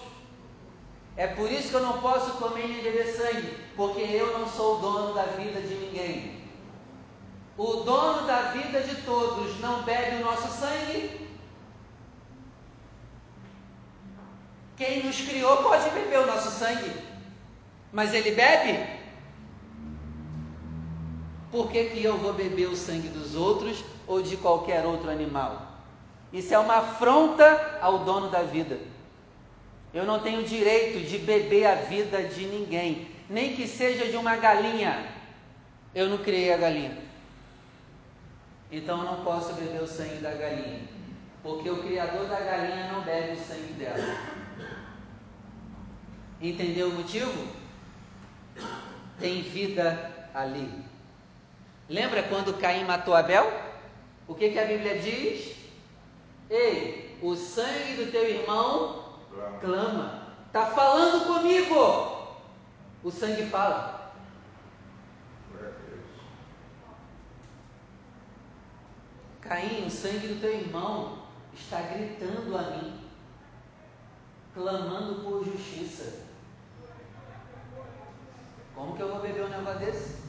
É 1.16 1.26
por 1.26 1.50
isso 1.50 1.70
que 1.70 1.74
eu 1.74 1.82
não 1.82 2.00
posso 2.00 2.32
comer 2.32 2.68
nem 2.68 2.82
beber 2.82 3.06
sangue, 3.06 3.56
porque 3.74 4.00
eu 4.00 4.38
não 4.38 4.46
sou 4.46 4.76
o 4.76 4.80
dono 4.80 5.14
da 5.14 5.24
vida 5.24 5.60
de 5.60 5.74
ninguém. 5.74 6.44
O 7.56 7.76
dono 7.76 8.26
da 8.26 8.42
vida 8.52 8.82
de 8.82 8.94
todos 9.02 9.58
não 9.58 9.82
bebe 9.82 10.22
o 10.22 10.26
nosso 10.26 10.48
sangue. 10.60 11.28
Quem 14.76 15.02
nos 15.02 15.20
criou 15.20 15.56
pode 15.56 15.90
beber 15.90 16.20
o 16.20 16.26
nosso 16.26 16.50
sangue, 16.50 16.92
mas 17.92 18.14
ele 18.14 18.30
bebe? 18.32 18.97
Por 21.50 21.70
que, 21.70 21.84
que 21.86 22.04
eu 22.04 22.18
vou 22.18 22.34
beber 22.34 22.68
o 22.68 22.76
sangue 22.76 23.08
dos 23.08 23.34
outros 23.34 23.82
ou 24.06 24.20
de 24.20 24.36
qualquer 24.36 24.84
outro 24.84 25.10
animal? 25.10 25.68
Isso 26.32 26.52
é 26.52 26.58
uma 26.58 26.76
afronta 26.76 27.78
ao 27.80 28.00
dono 28.00 28.28
da 28.28 28.42
vida. 28.42 28.78
Eu 29.94 30.04
não 30.04 30.20
tenho 30.20 30.44
direito 30.44 31.08
de 31.08 31.18
beber 31.18 31.66
a 31.66 31.74
vida 31.74 32.22
de 32.22 32.44
ninguém, 32.44 33.08
nem 33.30 33.56
que 33.56 33.66
seja 33.66 34.06
de 34.06 34.16
uma 34.16 34.36
galinha. 34.36 35.10
Eu 35.94 36.08
não 36.08 36.18
criei 36.18 36.52
a 36.52 36.58
galinha. 36.58 36.98
Então 38.70 38.98
eu 38.98 39.04
não 39.04 39.24
posso 39.24 39.54
beber 39.54 39.82
o 39.82 39.86
sangue 39.86 40.16
da 40.16 40.32
galinha, 40.32 40.80
porque 41.42 41.70
o 41.70 41.82
criador 41.82 42.26
da 42.26 42.38
galinha 42.38 42.92
não 42.92 43.00
bebe 43.00 43.32
o 43.32 43.42
sangue 43.42 43.72
dela. 43.72 44.18
Entendeu 46.40 46.88
o 46.88 46.92
motivo? 46.92 47.48
Tem 49.18 49.40
vida 49.40 50.28
ali. 50.34 50.87
Lembra 51.88 52.22
quando 52.24 52.58
Caim 52.58 52.84
matou 52.84 53.14
Abel? 53.14 53.50
O 54.26 54.34
que, 54.34 54.50
que 54.50 54.58
a 54.58 54.66
Bíblia 54.66 54.98
diz? 54.98 55.56
Ei, 56.50 57.18
o 57.22 57.34
sangue 57.34 58.04
do 58.04 58.10
teu 58.10 58.28
irmão 58.28 59.04
clama. 59.60 60.28
Está 60.46 60.66
falando 60.66 61.26
comigo. 61.26 62.28
O 63.02 63.10
sangue 63.10 63.46
fala. 63.46 64.12
Caim, 69.40 69.86
o 69.86 69.90
sangue 69.90 70.28
do 70.28 70.40
teu 70.40 70.52
irmão 70.52 71.22
está 71.54 71.80
gritando 71.80 72.56
a 72.56 72.62
mim, 72.62 73.00
clamando 74.52 75.22
por 75.22 75.42
justiça. 75.42 76.26
Como 78.74 78.94
que 78.94 79.02
eu 79.02 79.08
vou 79.08 79.20
beber 79.20 79.44
um 79.44 79.48
negócio 79.48 79.80
desse? 79.80 80.27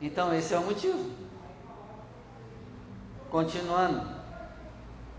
Então 0.00 0.34
esse 0.34 0.54
é 0.54 0.58
o 0.58 0.62
motivo. 0.62 1.10
Continuando. 3.30 4.18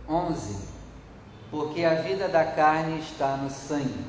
11. 0.07 0.69
Porque 1.51 1.83
a 1.83 1.95
vida 1.95 2.27
da 2.27 2.45
carne 2.45 2.99
está 2.99 3.37
no 3.37 3.49
sangue. 3.49 4.05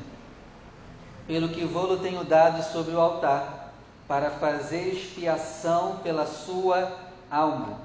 Pelo 1.26 1.48
que 1.48 1.64
vou-lo 1.64 1.98
tenho 1.98 2.24
dado 2.24 2.62
sobre 2.62 2.94
o 2.94 3.00
altar, 3.00 3.72
para 4.08 4.30
fazer 4.30 4.92
expiação 4.92 5.98
pela 5.98 6.26
sua 6.26 6.92
alma. 7.30 7.78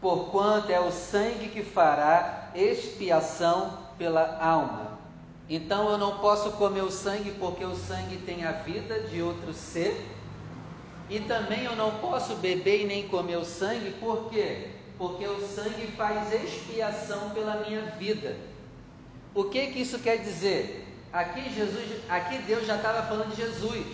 Porquanto 0.00 0.70
é 0.70 0.80
o 0.80 0.90
sangue 0.90 1.48
que 1.48 1.62
fará 1.62 2.50
expiação 2.54 3.78
pela 3.98 4.38
alma. 4.40 4.98
Então 5.48 5.90
eu 5.90 5.98
não 5.98 6.18
posso 6.18 6.52
comer 6.52 6.82
o 6.82 6.90
sangue, 6.90 7.32
porque 7.32 7.64
o 7.64 7.76
sangue 7.76 8.16
tem 8.18 8.44
a 8.44 8.52
vida 8.52 9.00
de 9.00 9.22
outro 9.22 9.52
ser. 9.52 10.04
E 11.08 11.20
também 11.20 11.64
eu 11.64 11.76
não 11.76 11.98
posso 11.98 12.36
beber 12.36 12.82
e 12.82 12.86
nem 12.86 13.08
comer 13.08 13.36
o 13.36 13.44
sangue, 13.44 13.90
por 14.00 14.28
quê? 14.30 14.70
porque 14.98 15.26
o 15.26 15.46
sangue 15.46 15.86
faz 15.96 16.32
expiação 16.32 17.30
pela 17.30 17.56
minha 17.56 17.82
vida. 17.98 18.36
O 19.34 19.44
que 19.44 19.66
que 19.68 19.80
isso 19.80 19.98
quer 19.98 20.18
dizer? 20.18 20.86
Aqui 21.12 21.50
Jesus, 21.54 21.84
aqui 22.08 22.38
Deus 22.38 22.66
já 22.66 22.76
estava 22.76 23.02
falando 23.02 23.30
de 23.30 23.36
Jesus. 23.36 23.86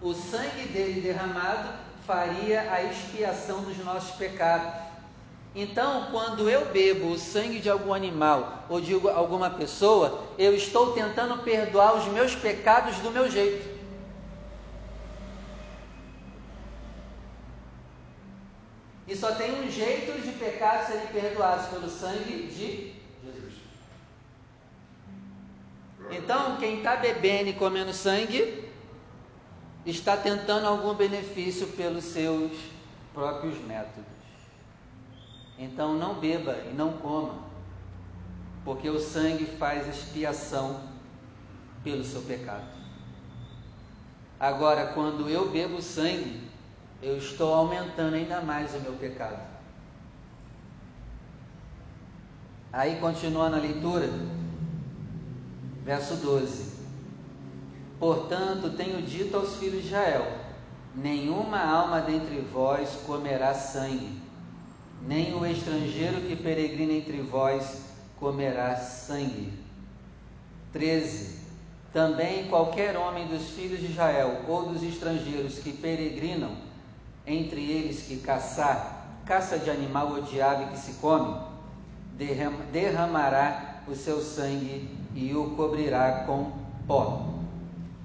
O 0.00 0.14
sangue 0.14 0.68
dele 0.68 1.00
derramado 1.00 1.70
faria 2.06 2.72
a 2.72 2.82
expiação 2.84 3.62
dos 3.62 3.76
nossos 3.78 4.12
pecados. 4.12 4.86
Então, 5.54 6.08
quando 6.12 6.48
eu 6.48 6.66
bebo 6.66 7.08
o 7.08 7.18
sangue 7.18 7.58
de 7.58 7.68
algum 7.68 7.92
animal 7.92 8.64
ou 8.68 8.80
de 8.80 8.94
alguma 9.08 9.50
pessoa, 9.50 10.22
eu 10.38 10.54
estou 10.54 10.92
tentando 10.92 11.38
perdoar 11.38 11.96
os 11.96 12.04
meus 12.06 12.34
pecados 12.34 12.96
do 12.98 13.10
meu 13.10 13.28
jeito. 13.28 13.77
Só 19.18 19.32
tem 19.32 19.52
um 19.60 19.70
jeito 19.70 20.20
de 20.22 20.32
pecados 20.32 20.86
serem 20.86 21.08
perdoados 21.08 21.66
pelo 21.66 21.88
sangue 21.88 22.46
de 22.46 22.94
Jesus. 23.24 23.54
Então, 26.10 26.56
quem 26.56 26.78
está 26.78 26.96
bebendo 26.96 27.50
e 27.50 27.52
comendo 27.52 27.92
sangue, 27.92 28.64
está 29.84 30.16
tentando 30.16 30.66
algum 30.66 30.94
benefício 30.94 31.66
pelos 31.68 32.04
seus 32.04 32.52
próprios 33.12 33.58
métodos. 33.64 34.04
Então, 35.58 35.94
não 35.94 36.14
beba 36.14 36.56
e 36.70 36.74
não 36.74 36.92
coma, 36.92 37.42
porque 38.64 38.88
o 38.88 39.00
sangue 39.00 39.44
faz 39.44 39.88
expiação 39.88 40.80
pelo 41.82 42.04
seu 42.04 42.22
pecado. 42.22 42.78
Agora, 44.38 44.86
quando 44.94 45.28
eu 45.28 45.50
bebo 45.50 45.82
sangue, 45.82 46.47
eu 47.02 47.16
estou 47.16 47.54
aumentando 47.54 48.14
ainda 48.14 48.40
mais 48.40 48.74
o 48.74 48.80
meu 48.80 48.92
pecado. 48.94 49.40
Aí 52.72 52.96
continuando 53.00 53.56
a 53.56 53.60
leitura, 53.60 54.08
verso 55.84 56.16
12: 56.16 56.78
Portanto, 57.98 58.76
tenho 58.76 59.00
dito 59.02 59.36
aos 59.36 59.56
filhos 59.56 59.82
de 59.82 59.88
Israel: 59.88 60.26
nenhuma 60.94 61.60
alma 61.60 62.00
dentre 62.00 62.40
vós 62.52 62.90
comerá 63.06 63.54
sangue, 63.54 64.20
nem 65.06 65.34
o 65.34 65.46
estrangeiro 65.46 66.20
que 66.22 66.36
peregrina 66.36 66.92
entre 66.92 67.20
vós 67.22 67.82
comerá 68.18 68.76
sangue. 68.76 69.52
13. 70.72 71.38
Também 71.92 72.48
qualquer 72.48 72.96
homem 72.96 73.26
dos 73.28 73.50
filhos 73.50 73.80
de 73.80 73.86
Israel 73.86 74.42
ou 74.46 74.68
dos 74.68 74.82
estrangeiros 74.82 75.58
que 75.58 75.72
peregrinam, 75.72 76.67
entre 77.28 77.60
eles 77.70 78.02
que 78.02 78.16
caçar, 78.18 79.06
caça 79.26 79.58
de 79.58 79.70
animal 79.70 80.12
ou 80.12 80.22
de 80.22 80.40
ave 80.40 80.72
que 80.72 80.78
se 80.78 80.94
come, 80.94 81.38
derramará 82.72 83.82
o 83.86 83.94
seu 83.94 84.20
sangue 84.20 84.88
e 85.14 85.34
o 85.34 85.50
cobrirá 85.50 86.24
com 86.26 86.52
pó. 86.86 87.34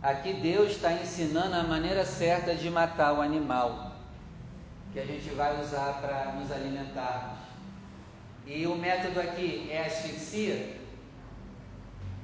Aqui 0.02 0.34
Deus 0.34 0.72
está 0.72 0.92
ensinando 0.92 1.56
a 1.56 1.64
maneira 1.64 2.06
certa 2.06 2.54
de 2.54 2.70
matar 2.70 3.14
o 3.14 3.22
animal 3.22 3.94
que 4.94 5.00
a 5.00 5.06
gente 5.06 5.30
vai 5.30 5.60
usar 5.60 6.00
para 6.02 6.34
nos 6.34 6.52
alimentarmos. 6.52 7.40
E 8.46 8.68
o 8.68 8.76
método 8.76 9.20
aqui 9.20 9.68
é 9.72 9.86
asfixia? 9.86 10.78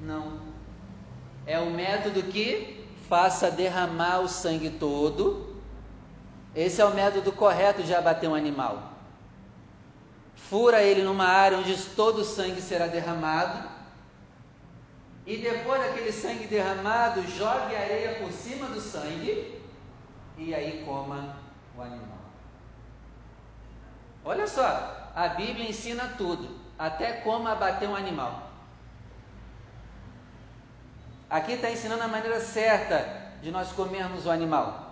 Não. 0.01 0.39
É 1.47 1.59
o 1.59 1.71
método 1.71 2.21
que 2.23 2.85
faça 3.07 3.49
derramar 3.49 4.19
o 4.19 4.27
sangue 4.27 4.69
todo. 4.69 5.48
Esse 6.55 6.81
é 6.81 6.85
o 6.85 6.93
método 6.93 7.31
correto 7.31 7.83
de 7.83 7.93
abater 7.93 8.29
um 8.29 8.35
animal. 8.35 8.93
Fura 10.35 10.81
ele 10.81 11.03
numa 11.03 11.25
área 11.25 11.57
onde 11.57 11.75
todo 11.89 12.19
o 12.19 12.25
sangue 12.25 12.61
será 12.61 12.87
derramado. 12.87 13.69
E 15.25 15.37
depois 15.37 15.79
daquele 15.79 16.11
sangue 16.11 16.47
derramado, 16.47 17.21
jogue 17.27 17.75
areia 17.75 18.15
por 18.15 18.31
cima 18.31 18.67
do 18.67 18.81
sangue. 18.81 19.61
E 20.37 20.55
aí 20.55 20.83
coma 20.85 21.37
o 21.77 21.81
animal. 21.81 22.17
Olha 24.25 24.47
só, 24.47 25.11
a 25.15 25.27
Bíblia 25.29 25.69
ensina 25.69 26.15
tudo, 26.17 26.59
até 26.77 27.13
como 27.13 27.47
abater 27.47 27.87
um 27.87 27.95
animal. 27.95 28.49
Aqui 31.29 31.53
está 31.53 31.69
ensinando 31.69 32.03
a 32.03 32.07
maneira 32.07 32.39
certa 32.39 33.31
de 33.41 33.51
nós 33.51 33.71
comermos 33.71 34.25
o 34.25 34.31
animal. 34.31 34.88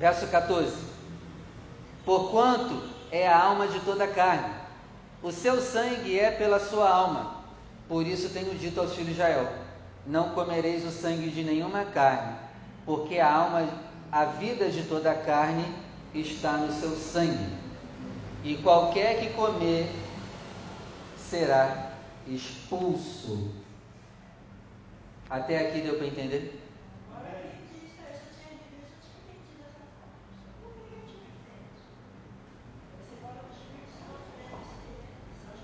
Verso 0.00 0.26
14: 0.28 0.72
Porquanto 2.06 2.82
é 3.12 3.28
a 3.28 3.38
alma 3.38 3.68
de 3.68 3.80
toda 3.80 4.04
a 4.04 4.08
carne, 4.08 4.50
o 5.22 5.30
seu 5.30 5.60
sangue 5.60 6.18
é 6.18 6.30
pela 6.30 6.58
sua 6.58 6.88
alma. 6.88 7.44
Por 7.86 8.06
isso 8.06 8.30
tenho 8.30 8.54
dito 8.54 8.80
aos 8.80 8.92
filhos 8.94 9.08
de 9.08 9.12
Israel: 9.12 9.46
Não 10.06 10.30
comereis 10.30 10.86
o 10.86 10.90
sangue 10.90 11.28
de 11.28 11.44
nenhuma 11.44 11.84
carne, 11.84 12.34
porque 12.86 13.18
a 13.18 13.30
alma, 13.30 13.68
a 14.10 14.24
vida 14.24 14.70
de 14.70 14.84
toda 14.84 15.10
a 15.10 15.14
carne 15.14 15.66
está 16.14 16.52
no 16.52 16.72
seu 16.72 16.96
sangue, 16.96 17.52
e 18.42 18.56
qualquer 18.56 19.20
que 19.20 19.34
comer 19.34 19.86
será 21.28 21.92
expulso. 22.26 23.50
Até 25.28 25.58
aqui 25.58 25.82
deu 25.82 25.96
para 25.96 26.06
entender? 26.06 26.59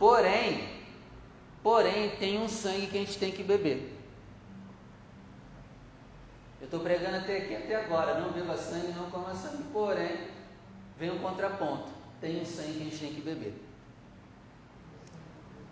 Porém, 0.06 0.68
porém, 1.64 2.10
tem 2.10 2.38
um 2.40 2.48
sangue 2.48 2.86
que 2.86 2.96
a 2.96 3.00
gente 3.00 3.18
tem 3.18 3.32
que 3.32 3.42
beber. 3.42 3.92
Eu 6.60 6.66
estou 6.66 6.78
pregando 6.78 7.16
até 7.16 7.38
aqui, 7.38 7.56
até 7.56 7.74
agora. 7.74 8.20
Não 8.20 8.30
beba 8.30 8.56
sangue, 8.56 8.92
não 8.92 9.10
coma 9.10 9.34
sangue. 9.34 9.64
Porém, 9.72 10.16
vem 10.96 11.10
um 11.10 11.18
contraponto. 11.18 11.88
Tem 12.20 12.40
um 12.40 12.46
sangue 12.46 12.74
que 12.74 12.80
a 12.82 12.84
gente 12.84 12.98
tem 12.98 13.14
que 13.14 13.20
beber. 13.20 13.54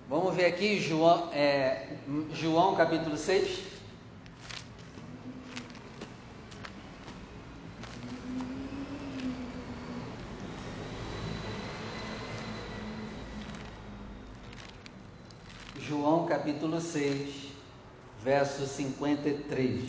Vamos 0.09 0.35
ver 0.35 0.47
aqui 0.47 0.81
João, 0.81 1.33
é, 1.33 1.97
João 2.33 2.75
capítulo 2.75 3.17
6. 3.17 3.75
João 15.87 16.27
capítulo 16.45 16.79
6, 16.79 17.53
verso 18.23 18.67
53. 18.67 19.83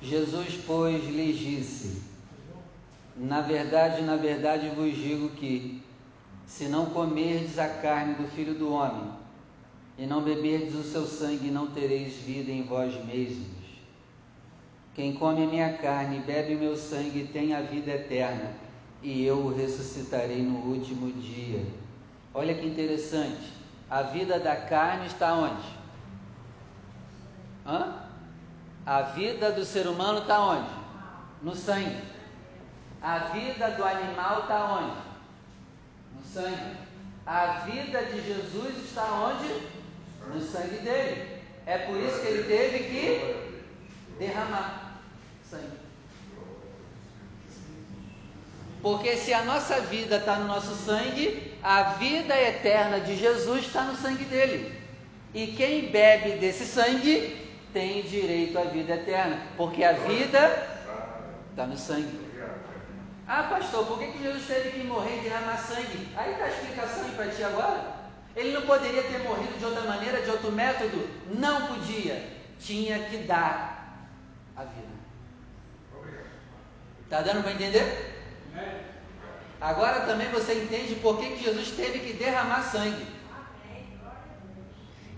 Jesus, 0.00 0.58
pois, 0.66 1.04
lhes 1.04 1.38
disse: 1.38 2.02
Na 3.16 3.40
verdade, 3.40 4.02
na 4.02 4.16
verdade 4.16 4.68
vos 4.70 4.96
digo 4.96 5.28
que, 5.28 5.80
se 6.44 6.64
não 6.64 6.86
comerdes 6.86 7.56
a 7.56 7.68
carne 7.68 8.14
do 8.14 8.26
filho 8.32 8.54
do 8.54 8.72
homem, 8.72 9.12
e 9.96 10.04
não 10.06 10.24
beberdes 10.24 10.74
o 10.74 10.82
seu 10.82 11.06
sangue, 11.06 11.52
não 11.52 11.68
tereis 11.68 12.14
vida 12.14 12.50
em 12.50 12.64
vós 12.64 12.92
mesmos. 13.04 13.62
Quem 14.92 15.14
come 15.14 15.44
a 15.44 15.46
minha 15.46 15.72
carne 15.74 16.16
e 16.16 16.20
bebe 16.20 16.56
o 16.56 16.58
meu 16.58 16.76
sangue 16.76 17.30
tem 17.32 17.54
a 17.54 17.60
vida 17.60 17.92
eterna, 17.92 18.61
e 19.02 19.24
eu 19.24 19.38
o 19.38 19.54
ressuscitarei 19.54 20.42
no 20.42 20.58
último 20.70 21.10
dia. 21.12 21.64
Olha 22.32 22.54
que 22.54 22.66
interessante. 22.66 23.52
A 23.90 24.02
vida 24.02 24.38
da 24.38 24.56
carne 24.56 25.06
está 25.06 25.34
onde? 25.34 25.68
Hã? 27.66 27.94
A 28.86 29.02
vida 29.02 29.50
do 29.52 29.64
ser 29.64 29.86
humano 29.86 30.20
está 30.20 30.40
onde? 30.40 30.70
No 31.42 31.54
sangue. 31.54 32.00
A 33.02 33.18
vida 33.18 33.70
do 33.72 33.84
animal 33.84 34.42
está 34.42 34.64
onde? 34.72 34.96
No 36.16 36.24
sangue. 36.24 36.76
A 37.26 37.46
vida 37.64 38.04
de 38.04 38.22
Jesus 38.22 38.84
está 38.84 39.04
onde? 39.04 39.66
No 40.32 40.40
sangue 40.40 40.78
dele. 40.78 41.42
É 41.66 41.78
por 41.78 41.96
isso 41.96 42.20
que 42.20 42.26
ele 42.28 42.44
teve 42.44 42.78
que 42.84 43.62
derramar 44.18 45.00
sangue. 45.48 45.81
Porque 48.82 49.16
se 49.16 49.32
a 49.32 49.44
nossa 49.44 49.80
vida 49.82 50.16
está 50.16 50.36
no 50.36 50.46
nosso 50.46 50.74
sangue, 50.74 51.56
a 51.62 51.94
vida 51.94 52.36
eterna 52.36 52.98
de 52.98 53.16
Jesus 53.16 53.66
está 53.66 53.84
no 53.84 53.94
sangue 53.94 54.24
dele. 54.24 54.76
E 55.32 55.46
quem 55.46 55.90
bebe 55.90 56.32
desse 56.32 56.66
sangue 56.66 57.48
tem 57.72 58.02
direito 58.02 58.58
à 58.58 58.64
vida 58.64 58.94
eterna, 58.94 59.40
porque 59.56 59.84
a 59.84 59.92
vida 59.92 60.68
está 61.50 61.64
no 61.66 61.78
sangue. 61.78 62.20
Ah, 63.26 63.44
pastor, 63.44 63.86
por 63.86 64.00
que, 64.00 64.08
que 64.08 64.22
Jesus 64.22 64.46
teve 64.46 64.70
que 64.70 64.84
morrer 64.84 65.18
e 65.18 65.20
derramar 65.20 65.56
sangue? 65.56 66.08
Aí 66.16 66.32
está 66.32 66.44
a 66.44 66.48
explicação 66.48 67.08
para 67.10 67.28
ti 67.28 67.42
agora. 67.44 68.02
Ele 68.34 68.52
não 68.52 68.62
poderia 68.62 69.02
ter 69.04 69.20
morrido 69.20 69.58
de 69.58 69.64
outra 69.64 69.82
maneira, 69.82 70.20
de 70.22 70.30
outro 70.30 70.50
método? 70.50 71.08
Não 71.32 71.68
podia. 71.68 72.20
Tinha 72.58 72.98
que 72.98 73.18
dar 73.18 74.08
a 74.56 74.64
vida. 74.64 74.92
Está 77.04 77.20
dando 77.20 77.42
para 77.42 77.52
entender? 77.52 78.21
Agora 79.60 80.00
também 80.06 80.28
você 80.30 80.64
entende 80.64 80.96
por 80.96 81.18
que, 81.18 81.36
Jesus 81.36 81.70
teve 81.70 82.00
que 82.00 82.12
derramar 82.14 82.62
sangue. 82.62 83.06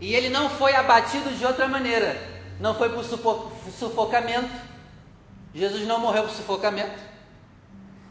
E 0.01 0.15
ele 0.15 0.29
não 0.29 0.51
foi 0.51 0.75
abatido 0.75 1.31
de 1.31 1.47
outra 1.47 1.67
maneira 1.67 2.35
não 2.61 2.75
foi 2.75 2.91
por 2.91 3.05
sufocamento. 3.05 4.55
Jesus 5.55 5.87
não 5.87 6.01
morreu 6.01 6.25
por 6.25 6.33
sufocamento. 6.33 6.99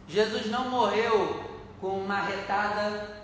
Jesus 0.08 0.48
não 0.48 0.70
morreu 0.70 1.44
com 1.80 2.00
uma 2.00 2.22
retada. 2.22 3.24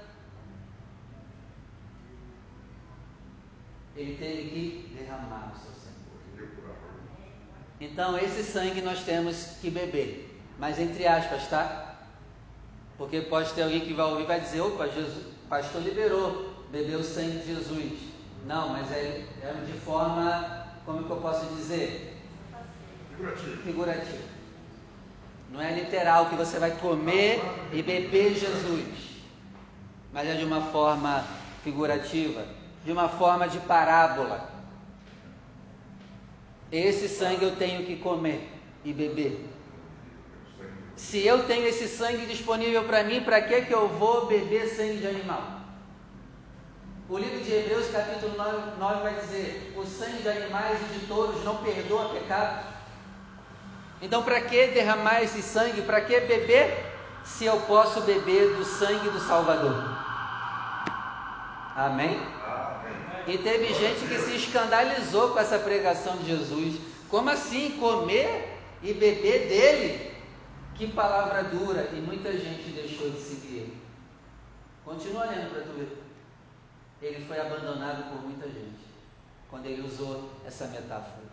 Ele 3.95 4.15
teve 4.15 4.49
que 4.49 4.95
derramar 4.97 5.51
o 5.53 5.59
seu 5.59 5.73
sangue. 5.73 6.49
Então, 7.81 8.17
esse 8.17 8.43
sangue 8.43 8.81
nós 8.81 9.03
temos 9.03 9.57
que 9.61 9.69
beber. 9.69 10.41
Mas 10.57 10.79
entre 10.79 11.05
aspas, 11.05 11.47
tá? 11.47 11.88
Porque 12.99 13.21
pode 13.21 13.53
ter 13.53 13.63
alguém 13.63 13.79
que 13.79 13.93
vai 13.93 14.05
ouvir 14.05 14.23
e 14.23 14.27
vai 14.27 14.41
dizer: 14.41 14.59
opa, 14.59 14.87
Jesus, 14.87 15.25
o 15.25 15.47
pastor 15.49 15.81
liberou, 15.81 16.53
bebeu 16.69 16.99
o 16.99 17.03
sangue 17.03 17.39
de 17.39 17.55
Jesus. 17.55 17.93
Não, 18.45 18.69
mas 18.69 18.91
é, 18.91 19.25
é 19.41 19.53
de 19.65 19.79
forma 19.79 20.67
como 20.85 21.05
que 21.05 21.09
eu 21.09 21.17
posso 21.17 21.45
dizer? 21.55 22.17
Figurativo. 23.15 23.63
Figurativo. 23.63 24.23
Não 25.51 25.61
é 25.61 25.73
literal 25.73 26.27
que 26.27 26.35
você 26.35 26.59
vai 26.59 26.71
comer 26.71 27.41
e 27.73 27.81
beber 27.81 28.35
Jesus, 28.35 29.21
mas 30.13 30.27
é 30.27 30.35
de 30.35 30.43
uma 30.43 30.61
forma 30.61 31.23
figurativa, 31.63 32.45
de 32.85 32.91
uma 32.91 33.07
forma 33.07 33.47
de 33.47 33.59
parábola. 33.59 34.49
Esse 36.71 37.07
sangue 37.07 37.45
eu 37.45 37.55
tenho 37.55 37.85
que 37.85 37.95
comer 37.95 38.47
e 38.85 38.93
beber. 38.93 39.48
Se 41.01 41.25
eu 41.25 41.45
tenho 41.45 41.67
esse 41.67 41.87
sangue 41.87 42.25
disponível 42.25 42.83
para 42.83 43.03
mim, 43.03 43.21
para 43.21 43.41
que, 43.41 43.61
que 43.61 43.73
eu 43.73 43.87
vou 43.87 44.27
beber 44.27 44.67
sangue 44.67 44.97
de 44.97 45.07
animal? 45.07 45.41
O 47.09 47.17
livro 47.17 47.39
de 47.39 47.51
Hebreus, 47.51 47.87
capítulo 47.89 48.35
9, 48.37 48.77
9, 48.77 49.01
vai 49.01 49.15
dizer: 49.15 49.73
O 49.75 49.85
sangue 49.85 50.21
de 50.21 50.29
animais 50.29 50.77
e 50.81 50.99
de 50.99 51.05
touros 51.07 51.43
não 51.43 51.57
perdoa 51.57 52.09
pecados. 52.09 52.65
Então, 54.01 54.21
para 54.23 54.39
que 54.41 54.67
derramar 54.67 55.23
esse 55.23 55.41
sangue? 55.41 55.81
Para 55.81 56.01
que 56.01 56.19
beber? 56.19 56.89
se 57.23 57.45
eu 57.45 57.57
posso 57.61 58.01
beber 58.01 58.55
do 58.55 58.65
sangue 58.65 59.09
do 59.09 59.19
Salvador? 59.19 59.97
Amém? 61.75 62.19
E 63.27 63.37
teve 63.37 63.73
gente 63.73 64.07
que 64.07 64.19
se 64.19 64.35
escandalizou 64.35 65.29
com 65.29 65.39
essa 65.39 65.59
pregação 65.59 66.17
de 66.17 66.27
Jesus. 66.27 66.75
Como 67.09 67.29
assim 67.29 67.77
comer 67.79 68.57
e 68.81 68.93
beber 68.93 69.47
dele? 69.47 70.08
Que 70.79 70.87
palavra 70.87 71.43
dura! 71.43 71.89
E 71.91 71.97
muita 71.97 72.31
gente 72.31 72.71
deixou 72.71 73.09
de 73.09 73.19
seguir 73.19 73.57
ele. 73.57 73.77
Continua 74.85 75.25
lendo 75.25 75.51
para 75.51 75.63
tu 75.63 75.77
ver. 75.77 76.01
Ele 77.01 77.25
foi 77.25 77.37
abandonado 77.37 78.09
por 78.09 78.23
muita 78.23 78.47
gente 78.47 78.87
quando 79.49 79.65
ele 79.65 79.81
usou 79.81 80.31
essa 80.47 80.67
metáfora. 80.67 81.27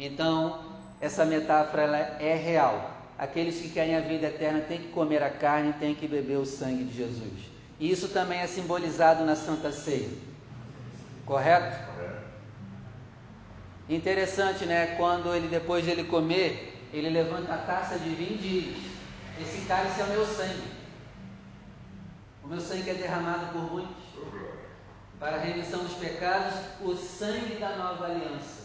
Então, 0.00 0.64
essa 1.00 1.24
metáfora 1.24 1.82
ela 1.82 1.96
é 1.96 2.34
real. 2.34 2.90
Aqueles 3.16 3.60
que 3.60 3.68
querem 3.68 3.94
a 3.94 4.00
vida 4.00 4.26
eterna 4.26 4.62
têm 4.62 4.80
que 4.80 4.88
comer 4.88 5.22
a 5.22 5.30
carne, 5.30 5.72
têm 5.74 5.94
que 5.94 6.08
beber 6.08 6.38
o 6.38 6.44
sangue 6.44 6.82
de 6.82 6.96
Jesus. 6.96 7.52
E 7.78 7.88
isso 7.88 8.08
também 8.08 8.40
é 8.40 8.48
simbolizado 8.48 9.24
na 9.24 9.36
Santa 9.36 9.70
Ceia. 9.70 10.10
Correto? 11.24 11.92
Interessante, 13.88 14.66
né? 14.66 14.96
Quando 14.96 15.32
ele 15.32 15.46
depois 15.46 15.84
de 15.84 15.90
ele 15.92 16.02
comer, 16.02 16.71
ele 16.92 17.10
levanta 17.10 17.54
a 17.54 17.58
taça 17.58 17.98
de 17.98 18.10
vinho 18.10 18.34
e 18.34 18.38
diz: 18.38 19.46
Esse 19.46 19.66
cálice 19.66 20.00
é 20.00 20.04
o 20.04 20.08
meu 20.08 20.26
sangue. 20.26 20.72
O 22.44 22.48
meu 22.48 22.60
sangue 22.60 22.90
é 22.90 22.94
derramado 22.94 23.52
por 23.52 23.72
muitos 23.72 24.02
para 25.22 25.36
a 25.36 25.40
remissão 25.40 25.84
dos 25.84 25.94
pecados, 25.94 26.52
o 26.80 26.96
sangue 26.96 27.54
da 27.54 27.76
nova 27.76 28.06
aliança. 28.06 28.62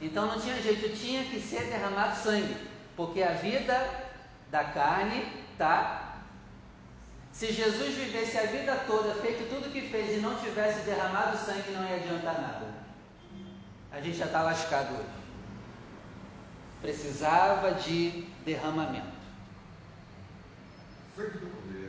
Então 0.00 0.24
não 0.24 0.40
tinha 0.40 0.62
jeito, 0.62 0.96
tinha 0.96 1.24
que 1.24 1.38
ser 1.38 1.64
derramado 1.64 2.16
sangue, 2.16 2.56
porque 2.96 3.22
a 3.22 3.32
vida 3.32 3.86
da 4.50 4.64
carne 4.64 5.30
tá. 5.58 6.22
Se 7.32 7.52
Jesus 7.52 7.96
vivesse 7.96 8.38
a 8.38 8.46
vida 8.46 8.82
toda, 8.86 9.14
feito 9.16 9.46
tudo 9.54 9.68
o 9.68 9.70
que 9.70 9.82
fez 9.82 10.16
e 10.16 10.20
não 10.20 10.36
tivesse 10.36 10.80
derramado 10.86 11.36
sangue, 11.36 11.70
não 11.70 11.86
ia 11.86 11.96
adiantar 11.96 12.40
nada. 12.40 12.66
A 13.92 14.00
gente 14.00 14.16
já 14.16 14.24
está 14.24 14.42
lascado 14.42 14.94
hoje. 14.94 15.27
Precisava 16.80 17.72
de 17.72 18.24
derramamento. 18.44 19.18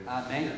Amém? 0.08 0.52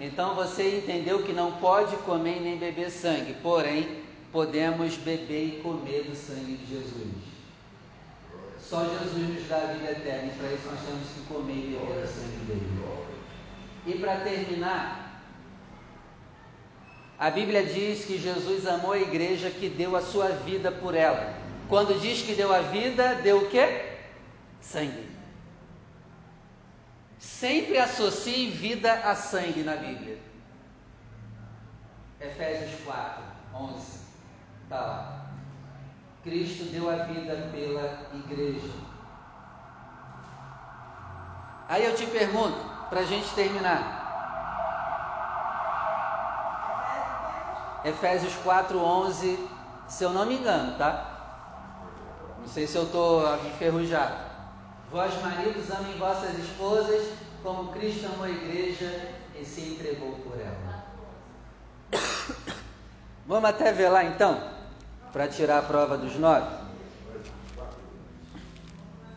Então 0.00 0.34
você 0.34 0.78
entendeu 0.78 1.22
que 1.22 1.32
não 1.32 1.52
pode 1.52 1.96
comer 1.98 2.40
nem 2.40 2.58
beber 2.58 2.90
sangue, 2.90 3.34
porém 3.42 4.04
podemos 4.30 4.96
beber 4.96 5.46
e 5.46 5.60
comer 5.62 6.04
do 6.04 6.14
sangue 6.14 6.56
de 6.56 6.66
Jesus. 6.66 7.36
Só 8.60 8.84
Jesus 8.84 9.28
nos 9.28 9.48
dá 9.48 9.56
a 9.56 9.72
vida 9.72 9.92
eterna 9.92 10.32
e 10.32 10.36
para 10.36 10.52
isso 10.52 10.66
nós 10.66 10.80
temos 10.80 11.08
que 11.08 11.32
comer 11.32 11.54
e 11.54 11.78
beber 11.78 12.02
do 12.02 12.08
sangue 12.08 12.44
dele. 12.46 12.76
E 13.86 13.94
para 13.98 14.16
terminar, 14.16 15.22
a 17.18 17.30
Bíblia 17.30 17.64
diz 17.64 18.04
que 18.04 18.18
Jesus 18.18 18.66
amou 18.66 18.92
a 18.92 18.98
igreja 18.98 19.48
que 19.48 19.68
deu 19.68 19.96
a 19.96 20.02
sua 20.02 20.28
vida 20.28 20.70
por 20.70 20.94
ela. 20.94 21.45
Quando 21.68 22.00
diz 22.00 22.22
que 22.22 22.34
deu 22.34 22.54
a 22.54 22.60
vida, 22.60 23.16
deu 23.16 23.38
o 23.38 23.48
quê? 23.48 23.98
Sangue. 24.60 25.10
Sempre 27.18 27.78
associe 27.78 28.50
vida 28.50 28.92
a 28.92 29.14
sangue 29.14 29.62
na 29.62 29.76
Bíblia. 29.76 30.18
Efésios 32.20 32.80
4, 32.84 33.22
11. 33.54 34.00
Está 34.62 34.80
lá. 34.80 35.26
Cristo 36.22 36.64
deu 36.64 36.88
a 36.88 37.04
vida 37.04 37.50
pela 37.52 38.10
igreja. 38.14 38.72
Aí 41.68 41.84
eu 41.84 41.94
te 41.96 42.06
pergunto, 42.06 42.58
para 42.88 43.00
a 43.00 43.04
gente 43.04 43.28
terminar. 43.34 44.04
Efésios 47.84 48.34
4, 48.36 48.78
11, 48.78 49.48
se 49.88 50.04
eu 50.04 50.10
não 50.10 50.26
me 50.26 50.36
engano, 50.36 50.76
tá? 50.78 51.15
Não 52.46 52.52
sei 52.52 52.64
se 52.64 52.76
eu 52.78 52.84
estou 52.84 53.24
enferrujado. 53.44 54.24
Vós, 54.88 55.20
maridos, 55.20 55.68
amem 55.72 55.98
vossas 55.98 56.38
esposas 56.38 57.12
como 57.42 57.72
Cristo 57.72 58.06
amou 58.06 58.24
a 58.24 58.30
igreja 58.30 59.14
e 59.34 59.44
se 59.44 59.72
entregou 59.72 60.12
por 60.20 60.38
ela. 60.38 60.84
Vamos 63.26 63.50
até 63.50 63.72
ver 63.72 63.88
lá 63.88 64.04
então, 64.04 64.40
para 65.12 65.26
tirar 65.26 65.58
a 65.58 65.62
prova 65.62 65.98
dos 65.98 66.14
nove. 66.20 66.46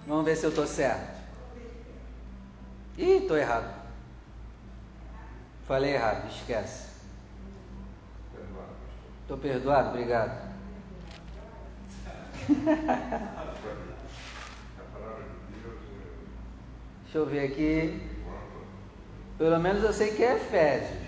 Vamos 0.07 0.25
ver 0.25 0.35
se 0.35 0.45
eu 0.45 0.49
estou 0.49 0.65
certo. 0.65 1.19
Ih, 2.97 3.17
estou 3.17 3.37
errado. 3.37 3.71
Falei 5.67 5.93
errado, 5.93 6.27
esquece. 6.31 6.87
Estou 9.21 9.37
perdoado, 9.37 9.89
obrigado. 9.89 10.48
Deixa 17.03 17.17
eu 17.17 17.25
ver 17.25 17.45
aqui. 17.45 18.01
Pelo 19.37 19.59
menos 19.59 19.83
eu 19.83 19.93
sei 19.93 20.11
que 20.13 20.23
é 20.23 20.35
Efésios. 20.35 20.99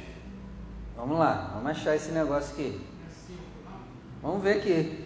Vamos 0.95 1.17
lá, 1.17 1.51
vamos 1.53 1.71
achar 1.71 1.95
esse 1.95 2.11
negócio 2.11 2.53
aqui. 2.53 2.79
Vamos 4.21 4.43
ver 4.43 4.57
aqui. 4.57 5.03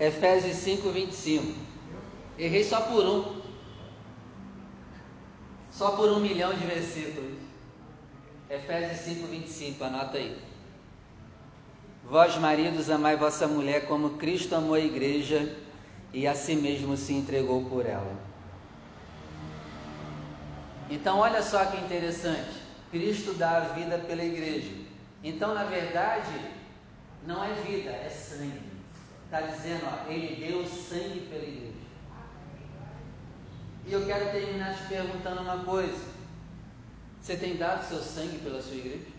Efésios 0.00 0.56
5, 0.56 0.90
25. 0.90 1.54
Errei 2.38 2.64
só 2.64 2.80
por 2.82 3.04
um. 3.04 3.40
Só 5.70 5.92
por 5.92 6.10
um 6.10 6.20
milhão 6.20 6.52
de 6.52 6.66
versículos. 6.66 7.38
Efésios 8.50 9.00
5, 9.00 9.26
25, 9.28 9.84
anota 9.84 10.18
aí. 10.18 10.45
Vós, 12.08 12.36
maridos, 12.36 12.88
amai 12.88 13.16
vossa 13.16 13.46
mulher 13.48 13.86
como 13.86 14.10
Cristo 14.10 14.54
amou 14.54 14.74
a 14.74 14.80
igreja 14.80 15.56
e 16.12 16.26
a 16.26 16.34
si 16.34 16.54
mesmo 16.54 16.96
se 16.96 17.12
entregou 17.12 17.64
por 17.64 17.84
ela 17.84 18.26
então, 20.88 21.18
olha 21.18 21.42
só 21.42 21.64
que 21.66 21.78
interessante: 21.78 22.62
Cristo 22.90 23.34
dá 23.34 23.56
a 23.58 23.60
vida 23.60 23.98
pela 23.98 24.24
igreja. 24.24 24.72
Então, 25.22 25.54
na 25.54 25.64
verdade, 25.64 26.32
não 27.26 27.42
é 27.42 27.52
vida, 27.54 27.90
é 27.90 28.08
sangue. 28.08 28.76
Está 29.24 29.40
dizendo, 29.40 29.82
ó, 29.84 30.10
ele 30.10 30.36
deu 30.36 30.64
sangue 30.64 31.26
pela 31.28 31.42
igreja. 31.42 31.72
E 33.86 33.92
eu 33.92 34.04
quero 34.06 34.30
terminar 34.30 34.76
te 34.76 34.84
perguntando 34.84 35.42
uma 35.42 35.64
coisa: 35.64 36.04
você 37.20 37.36
tem 37.36 37.56
dado 37.56 37.88
seu 37.88 38.00
sangue 38.00 38.38
pela 38.38 38.62
sua 38.62 38.76
igreja? 38.76 39.15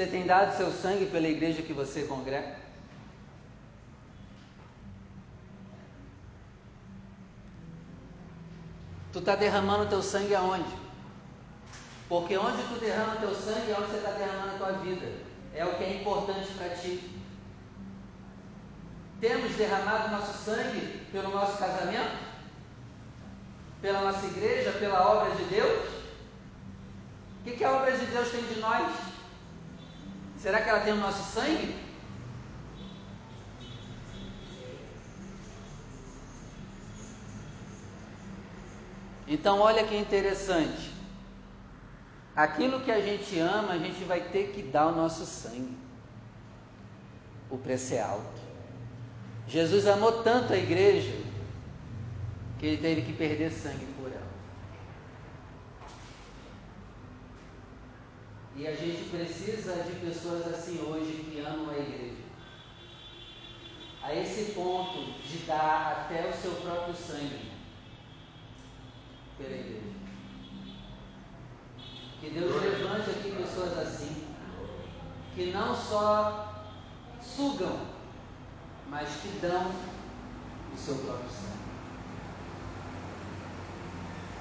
Você 0.00 0.06
tem 0.06 0.24
dado 0.24 0.56
seu 0.56 0.72
sangue 0.72 1.04
pela 1.04 1.28
igreja 1.28 1.60
que 1.60 1.74
você 1.74 2.04
congrega? 2.04 2.56
Tu 9.12 9.18
está 9.18 9.36
derramando 9.36 9.90
teu 9.90 10.02
sangue 10.02 10.34
aonde? 10.34 10.74
Porque 12.08 12.34
onde 12.38 12.62
tu 12.62 12.80
derrama 12.80 13.16
teu 13.16 13.34
sangue 13.34 13.72
é 13.72 13.76
onde 13.78 13.90
você 13.90 13.98
está 13.98 14.12
derramando 14.12 14.54
a 14.54 14.56
tua 14.56 14.72
vida. 14.78 15.06
É 15.54 15.66
o 15.66 15.74
que 15.74 15.84
é 15.84 16.00
importante 16.00 16.50
para 16.54 16.70
ti. 16.70 17.20
Temos 19.20 19.54
derramado 19.56 20.12
nosso 20.12 20.32
sangue 20.42 21.06
pelo 21.12 21.28
nosso 21.28 21.58
casamento? 21.58 22.16
Pela 23.82 24.00
nossa 24.00 24.24
igreja? 24.28 24.72
Pela 24.72 25.06
obra 25.06 25.34
de 25.34 25.44
Deus? 25.44 25.88
O 27.40 27.44
que, 27.44 27.50
que 27.50 27.64
a 27.64 27.72
obra 27.72 27.92
de 27.92 28.06
Deus 28.06 28.30
tem 28.30 28.42
de 28.44 28.60
nós? 28.60 29.09
Será 30.40 30.62
que 30.62 30.70
ela 30.70 30.80
tem 30.80 30.94
o 30.94 30.96
nosso 30.96 31.22
sangue? 31.34 31.76
Então, 39.28 39.60
olha 39.60 39.86
que 39.86 39.96
interessante. 39.96 40.90
Aquilo 42.34 42.80
que 42.80 42.90
a 42.90 43.00
gente 43.00 43.38
ama, 43.38 43.74
a 43.74 43.78
gente 43.78 44.02
vai 44.04 44.20
ter 44.20 44.52
que 44.52 44.62
dar 44.62 44.86
o 44.86 44.96
nosso 44.96 45.26
sangue. 45.26 45.76
O 47.50 47.58
preço 47.58 47.92
é 47.94 48.00
alto. 48.00 48.40
Jesus 49.46 49.86
amou 49.86 50.22
tanto 50.22 50.52
a 50.52 50.56
igreja 50.56 51.14
que 52.58 52.66
ele 52.66 52.78
teve 52.78 53.02
que 53.02 53.12
perder 53.12 53.50
sangue 53.50 53.86
por 53.98 54.10
ela. 54.10 54.30
E 58.56 58.66
a 58.66 58.74
gente 58.74 59.08
precisa 59.10 59.82
de 59.84 59.92
pessoas 60.00 60.46
assim 60.46 60.80
hoje 60.82 61.24
que 61.30 61.40
amam 61.40 61.70
a 61.70 61.78
igreja. 61.78 62.20
A 64.02 64.14
esse 64.14 64.52
ponto 64.52 65.20
de 65.22 65.38
dar 65.46 66.06
até 66.06 66.28
o 66.28 66.32
seu 66.32 66.52
próprio 66.56 66.94
sangue 66.94 67.50
pela 69.38 69.54
igreja. 69.54 70.00
Que 72.20 72.30
Deus 72.30 72.62
levante 72.62 73.10
aqui 73.10 73.32
pessoas 73.32 73.78
assim, 73.78 74.26
que 75.34 75.52
não 75.52 75.74
só 75.74 76.66
sugam, 77.22 77.80
mas 78.90 79.08
que 79.22 79.28
dão 79.40 79.72
o 80.74 80.76
seu 80.76 80.96
próprio 80.96 81.30
sangue. 81.30 81.50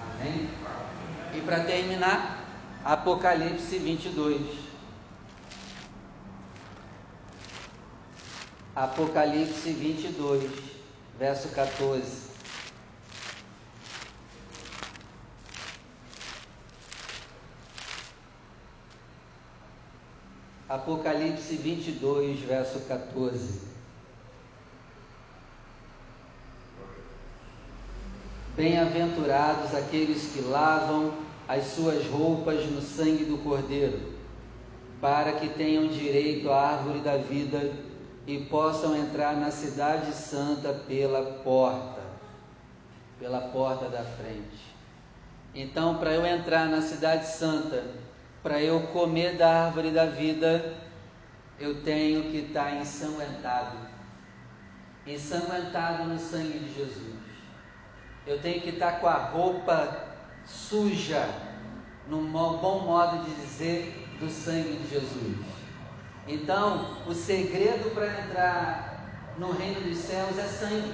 Amém? 0.01 0.49
E 1.33 1.41
para 1.41 1.63
terminar, 1.63 2.38
Apocalipse 2.83 3.77
22. 3.77 4.69
Apocalipse 8.75 9.73
22, 9.73 10.49
verso 11.17 11.49
14. 11.49 12.29
Apocalipse 20.69 21.55
22, 21.57 22.39
verso 22.41 22.79
14. 22.87 23.67
Bem-aventurados 28.55 29.73
aqueles 29.73 30.31
que 30.31 30.41
lavam 30.41 31.28
as 31.49 31.65
suas 31.65 32.05
roupas 32.05 32.63
no 32.67 32.79
sangue 32.79 33.25
do 33.25 33.39
Cordeiro, 33.39 33.99
para 35.01 35.31
que 35.31 35.49
tenham 35.49 35.87
direito 35.87 36.51
à 36.51 36.73
árvore 36.73 36.99
da 36.99 37.17
vida 37.17 37.71
e 38.27 38.37
possam 38.41 38.95
entrar 38.95 39.35
na 39.35 39.49
Cidade 39.49 40.13
Santa 40.13 40.71
pela 40.87 41.39
porta, 41.43 42.01
pela 43.19 43.41
porta 43.41 43.89
da 43.89 44.03
frente. 44.03 44.69
Então, 45.55 45.97
para 45.97 46.13
eu 46.13 46.23
entrar 46.23 46.67
na 46.67 46.83
Cidade 46.83 47.25
Santa, 47.25 47.83
para 48.43 48.61
eu 48.61 48.81
comer 48.93 49.35
da 49.35 49.65
árvore 49.65 49.89
da 49.89 50.05
vida, 50.05 50.75
eu 51.59 51.81
tenho 51.81 52.29
que 52.29 52.37
estar 52.37 52.75
ensanguentado 52.75 53.89
ensanguentado 55.07 56.03
no 56.03 56.19
sangue 56.19 56.59
de 56.59 56.75
Jesus. 56.75 57.17
Eu 58.27 58.39
tenho 58.39 58.61
que 58.61 58.69
estar 58.69 58.99
com 58.99 59.07
a 59.07 59.15
roupa 59.15 60.08
suja, 60.45 61.27
num 62.07 62.31
bom 62.31 62.79
modo 62.81 63.23
de 63.23 63.35
dizer, 63.41 64.07
do 64.19 64.29
sangue 64.29 64.77
de 64.77 64.89
Jesus. 64.89 65.37
Então, 66.27 66.97
o 67.07 67.13
segredo 67.13 67.93
para 67.93 68.21
entrar 68.21 69.35
no 69.37 69.51
reino 69.51 69.81
dos 69.81 69.97
céus 69.97 70.37
é 70.37 70.43
sangue. 70.43 70.93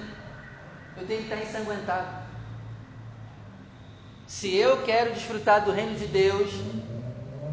Eu 0.98 1.06
tenho 1.06 1.24
que 1.24 1.34
estar 1.34 1.44
ensanguentado. 1.44 2.26
Se 4.28 4.56
eu 4.56 4.84
quero 4.84 5.14
desfrutar 5.14 5.66
do 5.66 5.72
reino 5.72 5.96
de 5.96 6.08
Deus, 6.08 6.52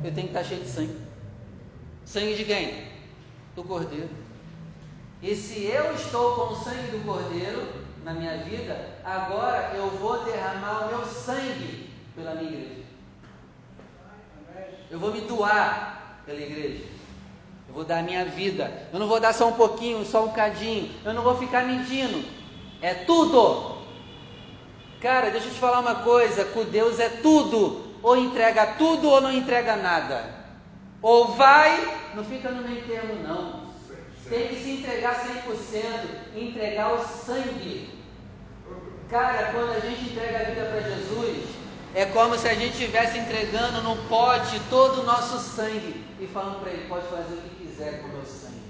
eu 0.04 0.12
tenho 0.14 0.28
que 0.28 0.36
estar 0.36 0.44
cheio 0.44 0.62
de 0.62 0.68
sangue. 0.68 0.96
Sangue 2.04 2.36
de 2.36 2.44
quem? 2.44 2.88
Do 3.54 3.64
Cordeiro. 3.64 4.08
E 5.22 5.34
se 5.34 5.64
eu 5.64 5.94
estou 5.94 6.34
com 6.34 6.54
o 6.54 6.56
sangue 6.56 6.90
do 6.90 7.04
Cordeiro 7.04 7.66
na 8.04 8.12
minha 8.12 8.38
vida, 8.38 8.98
agora 9.04 9.72
eu 9.74 9.88
vou 9.90 10.24
derramar 10.24 10.84
o 10.84 10.88
meu 10.88 11.06
sangue 11.06 11.90
pela 12.14 12.34
minha 12.34 12.50
igreja. 12.50 12.82
Eu 14.90 14.98
vou 14.98 15.12
me 15.12 15.20
doar 15.22 16.20
pela 16.26 16.40
igreja. 16.40 16.84
Eu 17.68 17.74
vou 17.74 17.84
dar 17.84 18.00
a 18.00 18.02
minha 18.02 18.24
vida. 18.24 18.70
Eu 18.92 18.98
não 18.98 19.08
vou 19.08 19.18
dar 19.18 19.32
só 19.32 19.48
um 19.48 19.54
pouquinho, 19.54 20.04
só 20.04 20.26
um 20.26 20.32
cadinho. 20.32 20.90
Eu 21.04 21.14
não 21.14 21.22
vou 21.22 21.36
ficar 21.38 21.64
medindo. 21.64 22.22
É 22.82 22.92
tudo. 22.92 23.78
Cara, 25.00 25.30
deixa 25.30 25.46
eu 25.46 25.52
te 25.52 25.58
falar 25.58 25.80
uma 25.80 25.94
coisa: 25.96 26.44
com 26.44 26.64
Deus 26.64 26.98
é 27.00 27.08
tudo. 27.08 27.92
Ou 28.02 28.16
entrega 28.16 28.66
tudo 28.74 29.08
ou 29.08 29.20
não 29.20 29.32
entrega 29.32 29.76
nada. 29.76 30.42
Ou 31.00 31.28
vai, 31.28 32.12
não 32.14 32.24
fica 32.24 32.50
no 32.50 32.62
meio 32.62 32.84
termo, 32.84 33.14
não. 33.22 33.61
Tem 34.32 34.48
que 34.48 34.62
se 34.62 34.70
entregar 34.70 35.26
100%, 35.44 36.34
entregar 36.34 36.94
o 36.94 37.04
sangue. 37.04 37.90
Cara, 39.10 39.52
quando 39.52 39.72
a 39.72 39.80
gente 39.80 40.08
entrega 40.08 40.38
a 40.38 40.44
vida 40.44 40.64
para 40.70 40.80
Jesus, 40.80 41.48
é 41.94 42.06
como 42.06 42.38
se 42.38 42.48
a 42.48 42.54
gente 42.54 42.72
estivesse 42.72 43.18
entregando 43.18 43.82
num 43.82 44.08
pote 44.08 44.58
todo 44.70 45.02
o 45.02 45.04
nosso 45.04 45.38
sangue 45.38 46.02
e 46.18 46.26
falando 46.26 46.60
para 46.62 46.70
ele: 46.70 46.88
pode 46.88 47.08
fazer 47.08 47.34
o 47.34 47.42
que 47.42 47.66
quiser 47.66 48.00
com 48.00 48.08
o 48.08 48.12
meu 48.12 48.24
sangue. 48.24 48.62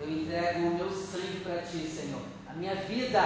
Eu 0.00 0.10
entrego 0.10 0.58
o 0.58 0.74
meu 0.74 0.90
sangue 0.90 1.40
para 1.44 1.62
ti, 1.62 1.86
Senhor. 1.86 2.22
A 2.50 2.54
minha 2.54 2.74
vida. 2.74 3.22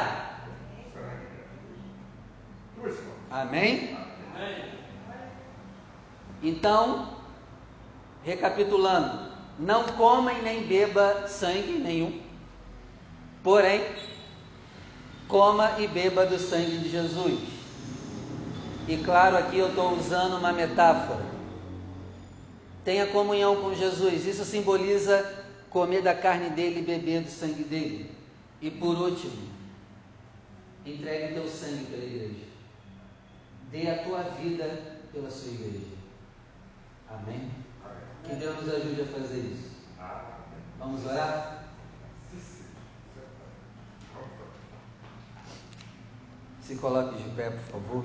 Amém? 3.30 3.96
Então, 6.42 7.16
recapitulando: 8.22 9.31
não 9.62 9.84
coma 9.84 10.32
e 10.32 10.42
nem 10.42 10.66
beba 10.66 11.28
sangue 11.28 11.78
nenhum, 11.78 12.20
porém, 13.44 13.80
coma 15.28 15.78
e 15.78 15.86
beba 15.86 16.26
do 16.26 16.36
sangue 16.36 16.78
de 16.78 16.90
Jesus. 16.90 17.40
E 18.88 18.96
claro, 18.96 19.36
aqui 19.36 19.58
eu 19.58 19.68
estou 19.68 19.96
usando 19.96 20.36
uma 20.36 20.52
metáfora. 20.52 21.24
Tenha 22.84 23.06
comunhão 23.06 23.62
com 23.62 23.72
Jesus, 23.72 24.26
isso 24.26 24.44
simboliza 24.44 25.44
comer 25.70 26.02
da 26.02 26.14
carne 26.14 26.50
dele 26.50 26.80
e 26.80 26.82
beber 26.82 27.22
do 27.22 27.30
sangue 27.30 27.62
dele. 27.62 28.10
E 28.60 28.68
por 28.68 28.96
último, 28.98 29.48
entregue 30.84 31.34
teu 31.34 31.46
sangue 31.46 31.84
pela 31.84 32.04
igreja. 32.04 32.46
Dê 33.70 33.88
a 33.88 34.02
tua 34.02 34.22
vida 34.22 34.98
pela 35.12 35.30
sua 35.30 35.52
igreja. 35.52 35.86
Amém? 37.08 37.61
Que 38.24 38.36
Deus 38.36 38.56
nos 38.56 38.74
ajude 38.74 39.02
a 39.02 39.06
fazer 39.06 39.38
isso. 39.38 39.70
Vamos 40.78 41.04
orar? 41.06 41.64
Se 46.60 46.76
coloque 46.76 47.22
de 47.22 47.30
pé, 47.30 47.50
por 47.50 47.80
favor. 47.80 48.04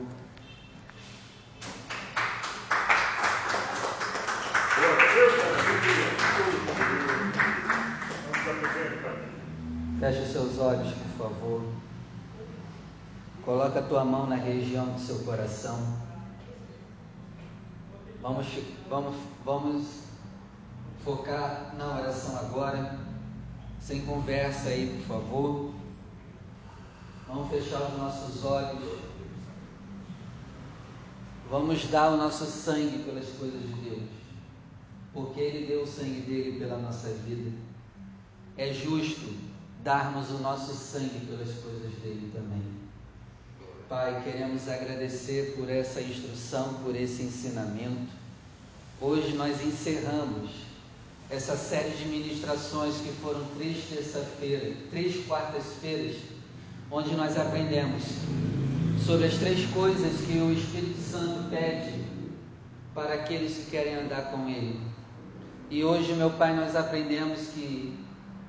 Feche 10.00 10.32
seus 10.32 10.58
olhos, 10.60 10.94
por 10.94 11.30
favor. 11.30 11.62
Coloca 13.46 13.80
a 13.80 13.84
tua 13.84 14.04
mão 14.04 14.28
na 14.28 14.36
região 14.36 14.94
do 14.94 15.00
seu 15.00 15.20
coração. 15.20 15.78
Vamos, 18.22 18.48
vamos, 18.90 19.16
vamos 19.46 20.07
focar 21.08 21.74
na 21.78 22.00
oração 22.00 22.38
agora. 22.38 23.00
Sem 23.80 24.02
conversa 24.02 24.68
aí, 24.68 24.98
por 24.98 25.08
favor. 25.08 25.74
Vamos 27.26 27.50
fechar 27.50 27.82
os 27.84 27.98
nossos 27.98 28.44
olhos. 28.44 29.00
Vamos 31.50 31.88
dar 31.88 32.10
o 32.10 32.18
nosso 32.18 32.44
sangue 32.46 33.04
pelas 33.04 33.30
coisas 33.30 33.62
de 33.62 33.90
Deus. 33.90 34.04
Porque 35.14 35.40
Ele 35.40 35.66
deu 35.66 35.84
o 35.84 35.88
sangue 35.88 36.22
dele 36.22 36.60
pela 36.60 36.78
nossa 36.78 37.08
vida. 37.26 37.52
É 38.58 38.74
justo 38.74 39.34
darmos 39.84 40.30
o 40.32 40.40
nosso 40.40 40.74
sangue 40.74 41.26
pelas 41.26 41.54
coisas 41.60 41.94
dele 42.02 42.30
também. 42.34 42.64
Pai, 43.88 44.22
queremos 44.26 44.68
agradecer 44.68 45.54
por 45.56 45.70
essa 45.70 46.02
instrução, 46.02 46.74
por 46.84 46.94
esse 46.94 47.24
ensinamento. 47.24 48.12
Hoje 49.00 49.34
nós 49.38 49.64
encerramos 49.64 50.68
essa 51.30 51.58
série 51.58 51.90
de 51.90 52.06
ministrações 52.06 52.96
que 52.98 53.10
foram 53.22 53.44
três 53.58 53.84
terça-feiras, 53.90 54.78
três 54.90 55.26
quartas-feiras, 55.26 56.16
onde 56.90 57.14
nós 57.16 57.38
aprendemos 57.38 58.04
sobre 59.06 59.28
as 59.28 59.36
três 59.36 59.70
coisas 59.72 60.22
que 60.26 60.38
o 60.38 60.54
Espírito 60.54 61.00
Santo 61.00 61.50
pede 61.50 62.02
para 62.94 63.14
aqueles 63.16 63.58
que 63.58 63.72
querem 63.72 63.96
andar 63.96 64.32
com 64.32 64.48
Ele. 64.48 64.80
E 65.70 65.84
hoje, 65.84 66.14
meu 66.14 66.30
Pai, 66.30 66.56
nós 66.56 66.76
aprendemos 66.76 67.50
que 67.50 67.94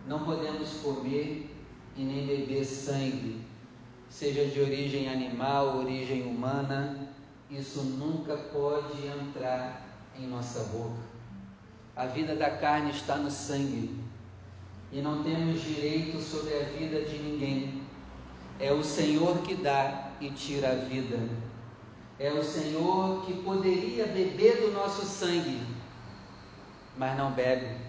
não 0.07 0.21
podemos 0.21 0.71
comer 0.83 1.53
e 1.97 2.03
nem 2.03 2.27
beber 2.27 2.65
sangue, 2.65 3.41
seja 4.09 4.45
de 4.47 4.61
origem 4.61 5.09
animal, 5.09 5.79
origem 5.79 6.23
humana, 6.23 7.09
isso 7.51 7.83
nunca 7.83 8.37
pode 8.37 9.05
entrar 9.05 9.85
em 10.17 10.29
nossa 10.29 10.61
boca. 10.65 11.18
A 11.99 12.07
vida 12.07 12.35
da 12.35 12.49
carne 12.49 12.93
está 12.93 13.17
no 13.17 13.31
sangue 13.31 13.99
e 14.91 15.03
não 15.03 15.23
temos 15.23 15.61
direito 15.61 16.19
sobre 16.23 16.55
a 16.55 16.63
vida 16.63 17.03
de 17.03 17.19
ninguém. 17.19 17.83
É 18.59 18.73
o 18.73 18.83
Senhor 18.83 19.43
que 19.43 19.55
dá 19.55 20.13
e 20.19 20.31
tira 20.31 20.71
a 20.71 20.75
vida. 20.77 21.19
É 22.19 22.33
o 22.33 22.43
Senhor 22.43 23.27
que 23.27 23.35
poderia 23.43 24.07
beber 24.07 24.63
do 24.63 24.73
nosso 24.73 25.05
sangue, 25.05 25.61
mas 26.97 27.19
não 27.19 27.33
bebe 27.33 27.89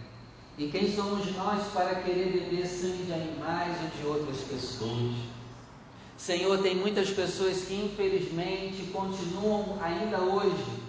e 0.59 0.67
quem 0.67 0.93
somos 0.93 1.33
nós 1.37 1.67
para 1.71 1.95
querer 2.01 2.33
beber 2.33 2.67
sangue 2.67 3.03
de 3.03 3.13
animais 3.13 3.77
ou 3.81 3.89
de 3.97 4.07
outras 4.07 4.41
pessoas? 4.41 5.15
Senhor, 6.17 6.61
tem 6.61 6.75
muitas 6.75 7.09
pessoas 7.11 7.61
que 7.61 7.75
infelizmente 7.75 8.91
continuam 8.91 9.77
ainda 9.81 10.19
hoje 10.19 10.88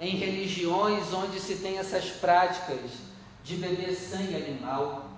em 0.00 0.16
religiões 0.16 1.12
onde 1.12 1.38
se 1.38 1.56
tem 1.56 1.78
essas 1.78 2.06
práticas 2.06 2.90
de 3.44 3.56
beber 3.56 3.94
sangue 3.94 4.34
animal. 4.34 5.10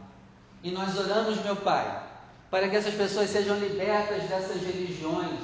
E 0.63 0.71
nós 0.71 0.99
oramos, 0.99 1.43
meu 1.45 1.55
Pai, 1.55 2.03
para 2.51 2.69
que 2.69 2.77
essas 2.77 2.95
pessoas 2.95 3.31
sejam 3.31 3.57
libertas 3.59 4.25
dessas 4.25 4.61
religiões, 4.61 5.41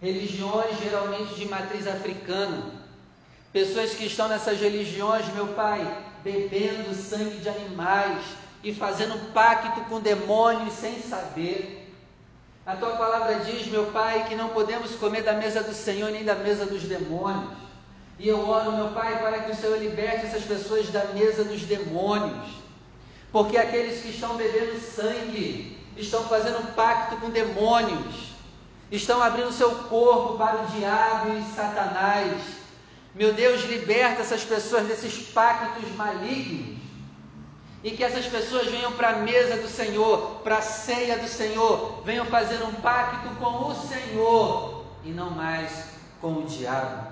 religiões 0.00 0.78
geralmente 0.80 1.34
de 1.34 1.46
matriz 1.46 1.86
africana, 1.86 2.72
pessoas 3.52 3.94
que 3.94 4.06
estão 4.06 4.28
nessas 4.28 4.58
religiões, 4.58 5.26
meu 5.34 5.48
Pai, 5.48 6.04
bebendo 6.24 6.94
sangue 6.94 7.38
de 7.38 7.48
animais 7.48 8.24
e 8.64 8.74
fazendo 8.74 9.32
pacto 9.32 9.82
com 9.82 10.00
demônios 10.00 10.72
sem 10.74 11.00
saber. 11.02 11.92
A 12.64 12.76
tua 12.76 12.96
palavra 12.96 13.40
diz, 13.40 13.66
meu 13.66 13.86
Pai, 13.86 14.26
que 14.28 14.36
não 14.36 14.50
podemos 14.50 14.92
comer 14.94 15.22
da 15.22 15.32
mesa 15.32 15.62
do 15.62 15.74
Senhor 15.74 16.10
nem 16.10 16.24
da 16.24 16.34
mesa 16.34 16.64
dos 16.64 16.82
demônios. 16.82 17.71
E 18.18 18.28
eu 18.28 18.48
oro, 18.48 18.72
meu 18.72 18.88
Pai, 18.88 19.18
para 19.20 19.40
que 19.40 19.50
o 19.50 19.56
Senhor 19.56 19.78
liberte 19.78 20.26
essas 20.26 20.44
pessoas 20.44 20.88
da 20.90 21.06
mesa 21.06 21.44
dos 21.44 21.62
demônios. 21.62 22.62
Porque 23.32 23.56
aqueles 23.56 24.02
que 24.02 24.10
estão 24.10 24.36
bebendo 24.36 24.78
sangue 24.80 25.78
estão 25.96 26.24
fazendo 26.24 26.74
pacto 26.74 27.16
com 27.16 27.30
demônios, 27.30 28.32
estão 28.90 29.22
abrindo 29.22 29.52
seu 29.52 29.70
corpo 29.70 30.36
para 30.36 30.62
o 30.62 30.66
diabo 30.66 31.30
e 31.38 31.54
Satanás. 31.54 32.40
Meu 33.14 33.32
Deus, 33.32 33.62
liberta 33.64 34.22
essas 34.22 34.44
pessoas 34.44 34.86
desses 34.86 35.28
pactos 35.28 35.90
malignos 35.96 36.80
e 37.84 37.90
que 37.90 38.04
essas 38.04 38.26
pessoas 38.26 38.68
venham 38.68 38.92
para 38.92 39.10
a 39.10 39.16
mesa 39.16 39.56
do 39.56 39.68
Senhor, 39.68 40.40
para 40.44 40.58
a 40.58 40.62
ceia 40.62 41.18
do 41.18 41.26
Senhor, 41.26 42.02
venham 42.04 42.24
fazer 42.26 42.62
um 42.62 42.72
pacto 42.74 43.28
com 43.36 43.70
o 43.70 43.74
Senhor 43.74 44.84
e 45.04 45.10
não 45.10 45.30
mais 45.30 45.86
com 46.20 46.34
o 46.34 46.44
diabo. 46.44 47.11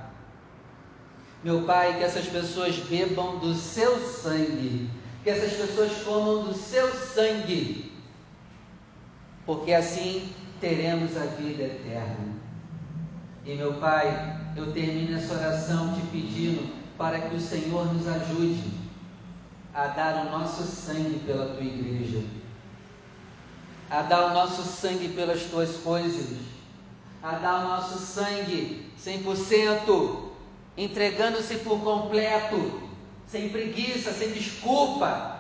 Meu 1.42 1.62
Pai, 1.62 1.96
que 1.96 2.04
essas 2.04 2.26
pessoas 2.26 2.76
bebam 2.76 3.38
do 3.38 3.54
seu 3.54 3.98
sangue, 3.98 4.90
que 5.24 5.30
essas 5.30 5.54
pessoas 5.54 5.92
comam 6.02 6.44
do 6.44 6.54
seu 6.54 6.92
sangue, 6.92 7.92
porque 9.46 9.72
assim 9.72 10.30
teremos 10.60 11.16
a 11.16 11.24
vida 11.24 11.62
eterna. 11.62 12.40
E 13.46 13.54
meu 13.54 13.74
Pai, 13.74 14.38
eu 14.54 14.70
termino 14.72 15.16
essa 15.16 15.32
oração 15.32 15.94
te 15.94 16.02
pedindo 16.08 16.74
para 16.98 17.18
que 17.18 17.34
o 17.34 17.40
Senhor 17.40 17.90
nos 17.92 18.06
ajude 18.06 18.70
a 19.72 19.86
dar 19.86 20.26
o 20.26 20.30
nosso 20.30 20.62
sangue 20.64 21.20
pela 21.20 21.54
tua 21.54 21.64
igreja, 21.64 22.22
a 23.88 24.02
dar 24.02 24.26
o 24.26 24.34
nosso 24.34 24.62
sangue 24.62 25.08
pelas 25.08 25.44
tuas 25.44 25.76
coisas, 25.78 26.36
a 27.22 27.32
dar 27.32 27.64
o 27.64 27.68
nosso 27.68 27.98
sangue 27.98 28.92
100%, 29.02 30.29
entregando-se 30.82 31.56
por 31.56 31.80
completo, 31.80 32.80
sem 33.26 33.50
preguiça, 33.50 34.12
sem 34.12 34.30
desculpa. 34.30 35.38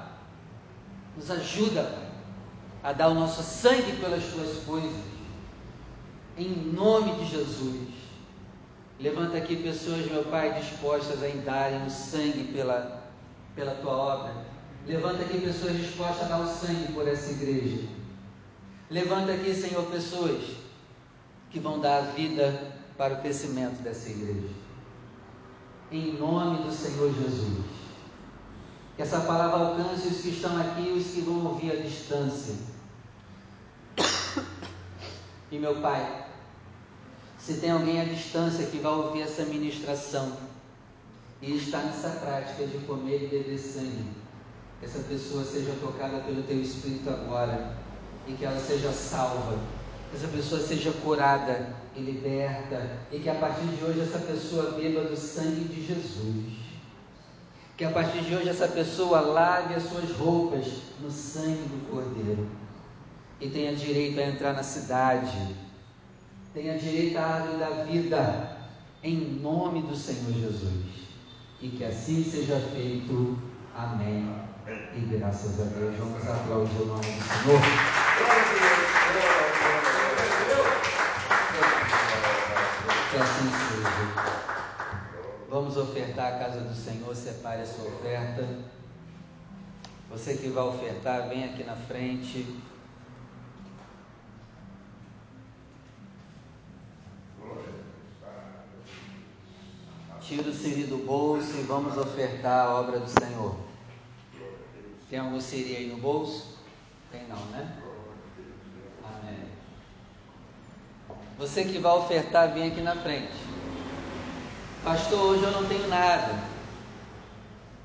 Nos 1.16 1.30
ajuda, 1.30 1.82
Pai, 1.84 2.10
a 2.82 2.92
dar 2.92 3.08
o 3.08 3.14
nosso 3.14 3.42
sangue 3.42 3.92
pelas 3.96 4.22
tuas 4.24 4.64
coisas, 4.64 5.00
em 6.36 6.48
nome 6.48 7.12
de 7.24 7.30
Jesus. 7.30 7.88
Levanta 8.98 9.38
aqui 9.38 9.56
pessoas, 9.56 10.06
meu 10.10 10.24
Pai, 10.24 10.60
dispostas 10.60 11.22
a 11.22 11.28
darem 11.42 11.86
o 11.86 11.90
sangue 11.90 12.44
pela 12.52 13.00
pela 13.54 13.74
tua 13.74 13.92
obra. 13.92 14.34
Levanta 14.86 15.22
aqui 15.22 15.40
pessoas 15.40 15.76
dispostas 15.76 16.22
a 16.22 16.36
dar 16.36 16.40
o 16.40 16.46
sangue 16.46 16.92
por 16.92 17.06
essa 17.08 17.30
igreja. 17.30 17.88
Levanta 18.88 19.32
aqui, 19.32 19.54
Senhor, 19.54 19.84
pessoas 19.86 20.56
que 21.50 21.58
vão 21.58 21.80
dar 21.80 21.98
a 21.98 22.00
vida 22.12 22.72
para 22.96 23.14
o 23.14 23.20
crescimento 23.20 23.82
dessa 23.82 24.08
igreja. 24.08 24.48
Em 25.92 26.12
nome 26.18 26.62
do 26.62 26.72
Senhor 26.72 27.12
Jesus. 27.12 27.64
Que 28.96 29.02
essa 29.02 29.20
palavra 29.20 29.66
alcance 29.66 30.08
os 30.08 30.20
que 30.20 30.28
estão 30.28 30.60
aqui 30.60 30.82
e 30.82 30.92
os 30.92 31.06
que 31.06 31.20
vão 31.22 31.44
ouvir 31.46 31.72
à 31.72 31.76
distância. 31.76 32.54
E 35.50 35.58
meu 35.58 35.80
Pai, 35.80 36.26
se 37.38 37.54
tem 37.54 37.72
alguém 37.72 38.00
à 38.00 38.04
distância 38.04 38.66
que 38.66 38.78
vai 38.78 38.92
ouvir 38.92 39.22
essa 39.22 39.42
ministração, 39.44 40.36
e 41.42 41.56
está 41.56 41.78
nessa 41.78 42.10
prática 42.10 42.66
de 42.66 42.78
comer 42.86 43.24
e 43.24 43.28
beber 43.28 43.58
sangue, 43.58 44.04
que 44.78 44.86
essa 44.86 45.00
pessoa 45.00 45.42
seja 45.44 45.72
tocada 45.80 46.18
pelo 46.20 46.42
teu 46.42 46.60
Espírito 46.60 47.08
agora 47.08 47.76
e 48.28 48.34
que 48.34 48.44
ela 48.44 48.60
seja 48.60 48.92
salva, 48.92 49.58
essa 50.14 50.28
pessoa 50.28 50.60
seja 50.60 50.90
curada 51.02 51.74
e 51.96 52.00
liberta 52.00 52.98
e 53.12 53.18
que 53.18 53.28
a 53.28 53.34
partir 53.34 53.66
de 53.66 53.84
hoje 53.84 54.00
essa 54.00 54.18
pessoa 54.18 54.72
beba 54.72 55.04
do 55.04 55.16
sangue 55.16 55.64
de 55.64 55.86
Jesus. 55.86 56.60
Que 57.76 57.84
a 57.84 57.90
partir 57.90 58.20
de 58.22 58.34
hoje 58.34 58.48
essa 58.48 58.68
pessoa 58.68 59.20
lave 59.20 59.74
as 59.74 59.84
suas 59.84 60.10
roupas 60.16 60.66
no 61.00 61.10
sangue 61.10 61.62
do 61.68 61.90
Cordeiro 61.90 62.48
e 63.40 63.48
tenha 63.48 63.74
direito 63.74 64.20
a 64.20 64.24
entrar 64.24 64.52
na 64.52 64.62
cidade, 64.62 65.56
tenha 66.52 66.76
direito 66.76 67.16
à 67.16 67.22
árvore 67.22 67.58
da 67.58 67.84
vida, 67.84 68.58
em 69.02 69.16
nome 69.40 69.80
do 69.82 69.96
Senhor 69.96 70.32
Jesus 70.32 71.00
e 71.62 71.68
que 71.68 71.84
assim 71.84 72.24
seja 72.24 72.58
feito. 72.72 73.38
Amém. 73.76 74.28
E 74.66 75.00
graças 75.00 75.60
a 75.60 75.64
Deus, 75.64 75.96
vamos 75.96 76.28
aplaudir 76.28 76.82
o 76.82 76.86
nome 76.86 77.00
do 77.00 77.04
Senhor. 77.04 78.49
Ofertar 85.80 86.34
a 86.34 86.38
casa 86.38 86.60
do 86.60 86.74
Senhor, 86.74 87.14
separe 87.14 87.62
a 87.62 87.66
sua 87.66 87.86
oferta. 87.86 88.46
Você 90.10 90.34
que 90.34 90.48
vai 90.48 90.64
ofertar, 90.64 91.28
vem 91.28 91.44
aqui 91.44 91.64
na 91.64 91.76
frente. 91.76 92.46
Tira 100.20 100.48
o 100.48 100.54
siri 100.54 100.84
do 100.84 100.98
bolso 100.98 101.56
e 101.58 101.62
vamos 101.62 101.96
ofertar 101.96 102.66
a 102.66 102.74
obra 102.74 103.00
do 103.00 103.08
Senhor. 103.08 103.56
Tem 105.08 105.18
algum 105.18 105.40
siri 105.40 105.76
aí 105.76 105.88
no 105.88 105.96
bolso? 105.96 106.58
Tem 107.10 107.26
não, 107.26 107.44
né? 107.46 107.76
Amém. 109.04 109.48
Você 111.36 111.64
que 111.64 111.78
vai 111.78 111.92
ofertar, 111.96 112.52
vem 112.52 112.70
aqui 112.70 112.80
na 112.80 112.94
frente. 112.94 113.59
Pastor, 114.82 115.20
hoje 115.20 115.42
eu 115.42 115.50
não 115.50 115.66
tenho 115.66 115.86
nada. 115.88 116.34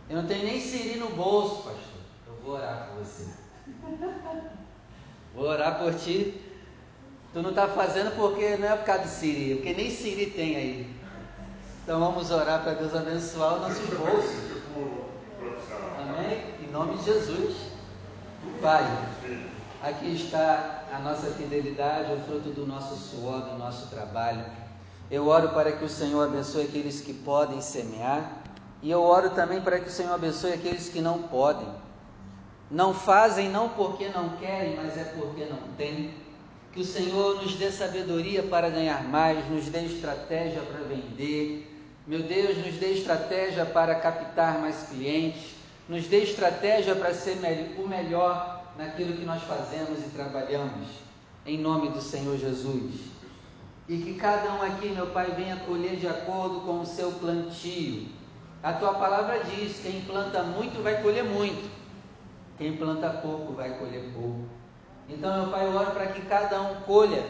Eu 0.10 0.22
não 0.22 0.28
tenho 0.28 0.46
nem 0.46 0.62
siri 0.62 0.98
no 0.98 1.10
bolso, 1.10 1.64
pastor. 1.64 2.02
Eu 2.28 2.36
vou 2.42 2.56
orar 2.56 2.90
por 2.90 3.04
você. 3.04 3.26
Vou 5.36 5.46
orar 5.48 5.78
por 5.80 5.94
ti. 5.94 6.42
Tu 7.34 7.42
não 7.42 7.50
está 7.50 7.68
fazendo 7.68 8.16
porque 8.16 8.56
não 8.56 8.70
é 8.70 8.78
por 8.78 8.86
causa 8.86 9.04
do 9.04 9.10
siri, 9.10 9.52
é 9.52 9.56
porque 9.56 9.74
nem 9.74 9.92
siri 9.92 10.28
tem 10.28 10.56
aí. 10.56 10.96
Então 11.84 12.00
vamos 12.00 12.32
orar 12.32 12.64
para 12.64 12.76
Deus 12.76 12.96
abençoar 12.96 13.56
os 13.56 13.62
nossos 13.64 13.90
bolsos. 13.98 14.56
Amém? 16.00 16.54
Em 16.64 16.72
nome 16.72 16.98
de 16.98 17.04
Jesus. 17.04 17.58
Pai, 18.62 18.86
aqui 19.84 20.16
está 20.16 20.86
a 20.94 21.00
nossa 21.00 21.30
fidelidade, 21.32 22.14
o 22.14 22.22
fruto 22.22 22.52
do 22.52 22.66
nosso 22.66 22.96
suor, 22.96 23.42
do 23.42 23.58
nosso 23.58 23.88
trabalho. 23.88 24.46
Eu 25.10 25.28
oro 25.28 25.50
para 25.50 25.72
que 25.72 25.86
o 25.86 25.90
Senhor 25.90 26.24
abençoe 26.28 26.64
aqueles 26.64 27.02
que 27.02 27.14
podem 27.14 27.62
semear. 27.62 28.44
E 28.82 28.90
eu 28.90 29.02
oro 29.02 29.32
também 29.32 29.62
para 29.62 29.80
que 29.80 29.88
o 29.88 29.92
Senhor 29.92 30.14
abençoe 30.14 30.54
aqueles 30.54 30.90
que 30.90 31.02
não 31.02 31.24
podem. 31.24 31.68
Não 32.70 32.94
fazem 32.94 33.50
não 33.50 33.70
porque 33.70 34.10
não 34.10 34.30
querem, 34.38 34.76
mas 34.76 34.98
é 34.98 35.04
porque 35.04 35.46
não 35.46 35.60
têm. 35.78 36.14
Que 36.72 36.82
o 36.82 36.86
Senhor 36.86 37.42
nos 37.42 37.56
dê 37.56 37.72
sabedoria 37.72 38.44
para 38.44 38.70
ganhar 38.70 39.04
mais, 39.04 39.48
nos 39.50 39.68
dê 39.68 39.86
estratégia 39.86 40.62
para 40.62 40.82
vender, 40.82 41.72
meu 42.08 42.22
Deus, 42.22 42.58
nos 42.58 42.76
dê 42.76 42.94
estratégia 42.94 43.66
para 43.66 43.96
captar 43.96 44.60
mais 44.60 44.84
clientes, 44.90 45.56
nos 45.88 46.06
dê 46.08 46.24
estratégia 46.24 46.96
para 46.96 47.14
ser 47.14 47.38
o 47.78 47.88
melhor 47.88 48.64
naquilo 48.78 49.18
que 49.18 49.26
nós 49.26 49.42
fazemos 49.44 50.00
e 50.00 50.10
trabalhamos, 50.10 50.88
em 51.46 51.58
nome 51.58 51.90
do 51.90 52.02
Senhor 52.02 52.38
Jesus. 52.38 53.15
E 53.88 53.98
que 53.98 54.16
cada 54.16 54.52
um 54.54 54.62
aqui, 54.62 54.90
meu 54.90 55.08
Pai, 55.08 55.32
venha 55.36 55.58
colher 55.58 55.96
de 55.96 56.08
acordo 56.08 56.62
com 56.62 56.82
o 56.82 56.86
seu 56.86 57.12
plantio. 57.14 58.08
A 58.64 58.74
tua 58.74 58.96
palavra 58.96 59.44
diz: 59.44 59.80
quem 59.82 60.02
planta 60.02 60.42
muito 60.42 60.82
vai 60.82 61.02
colher 61.02 61.24
muito, 61.24 61.70
quem 62.58 62.76
planta 62.78 63.10
pouco 63.10 63.54
vai 63.54 63.78
colher 63.78 64.12
pouco. 64.14 64.46
Então, 65.08 65.44
meu 65.44 65.52
Pai, 65.52 65.66
eu 65.68 65.76
oro 65.76 65.92
para 65.92 66.08
que 66.08 66.22
cada 66.22 66.62
um 66.62 66.76
colha 66.82 67.24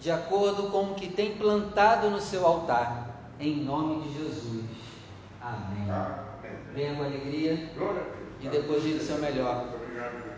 de 0.00 0.10
acordo 0.10 0.70
com 0.70 0.90
o 0.90 0.94
que 0.94 1.08
tem 1.08 1.36
plantado 1.36 2.10
no 2.10 2.20
seu 2.20 2.44
altar 2.44 3.10
em 3.40 3.64
nome 3.64 4.02
de 4.02 4.18
Jesus. 4.18 4.64
Amém. 5.40 5.88
Venha 6.74 6.94
com 6.94 7.04
alegria 7.04 7.70
e 8.40 8.48
depois 8.48 8.82
diga 8.82 8.98
o 8.98 9.00
seu 9.00 9.18
melhor 9.18 9.66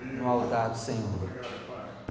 no 0.03 0.29
altar 0.29 0.71
do 0.71 0.79
Senhor. 0.79 1.29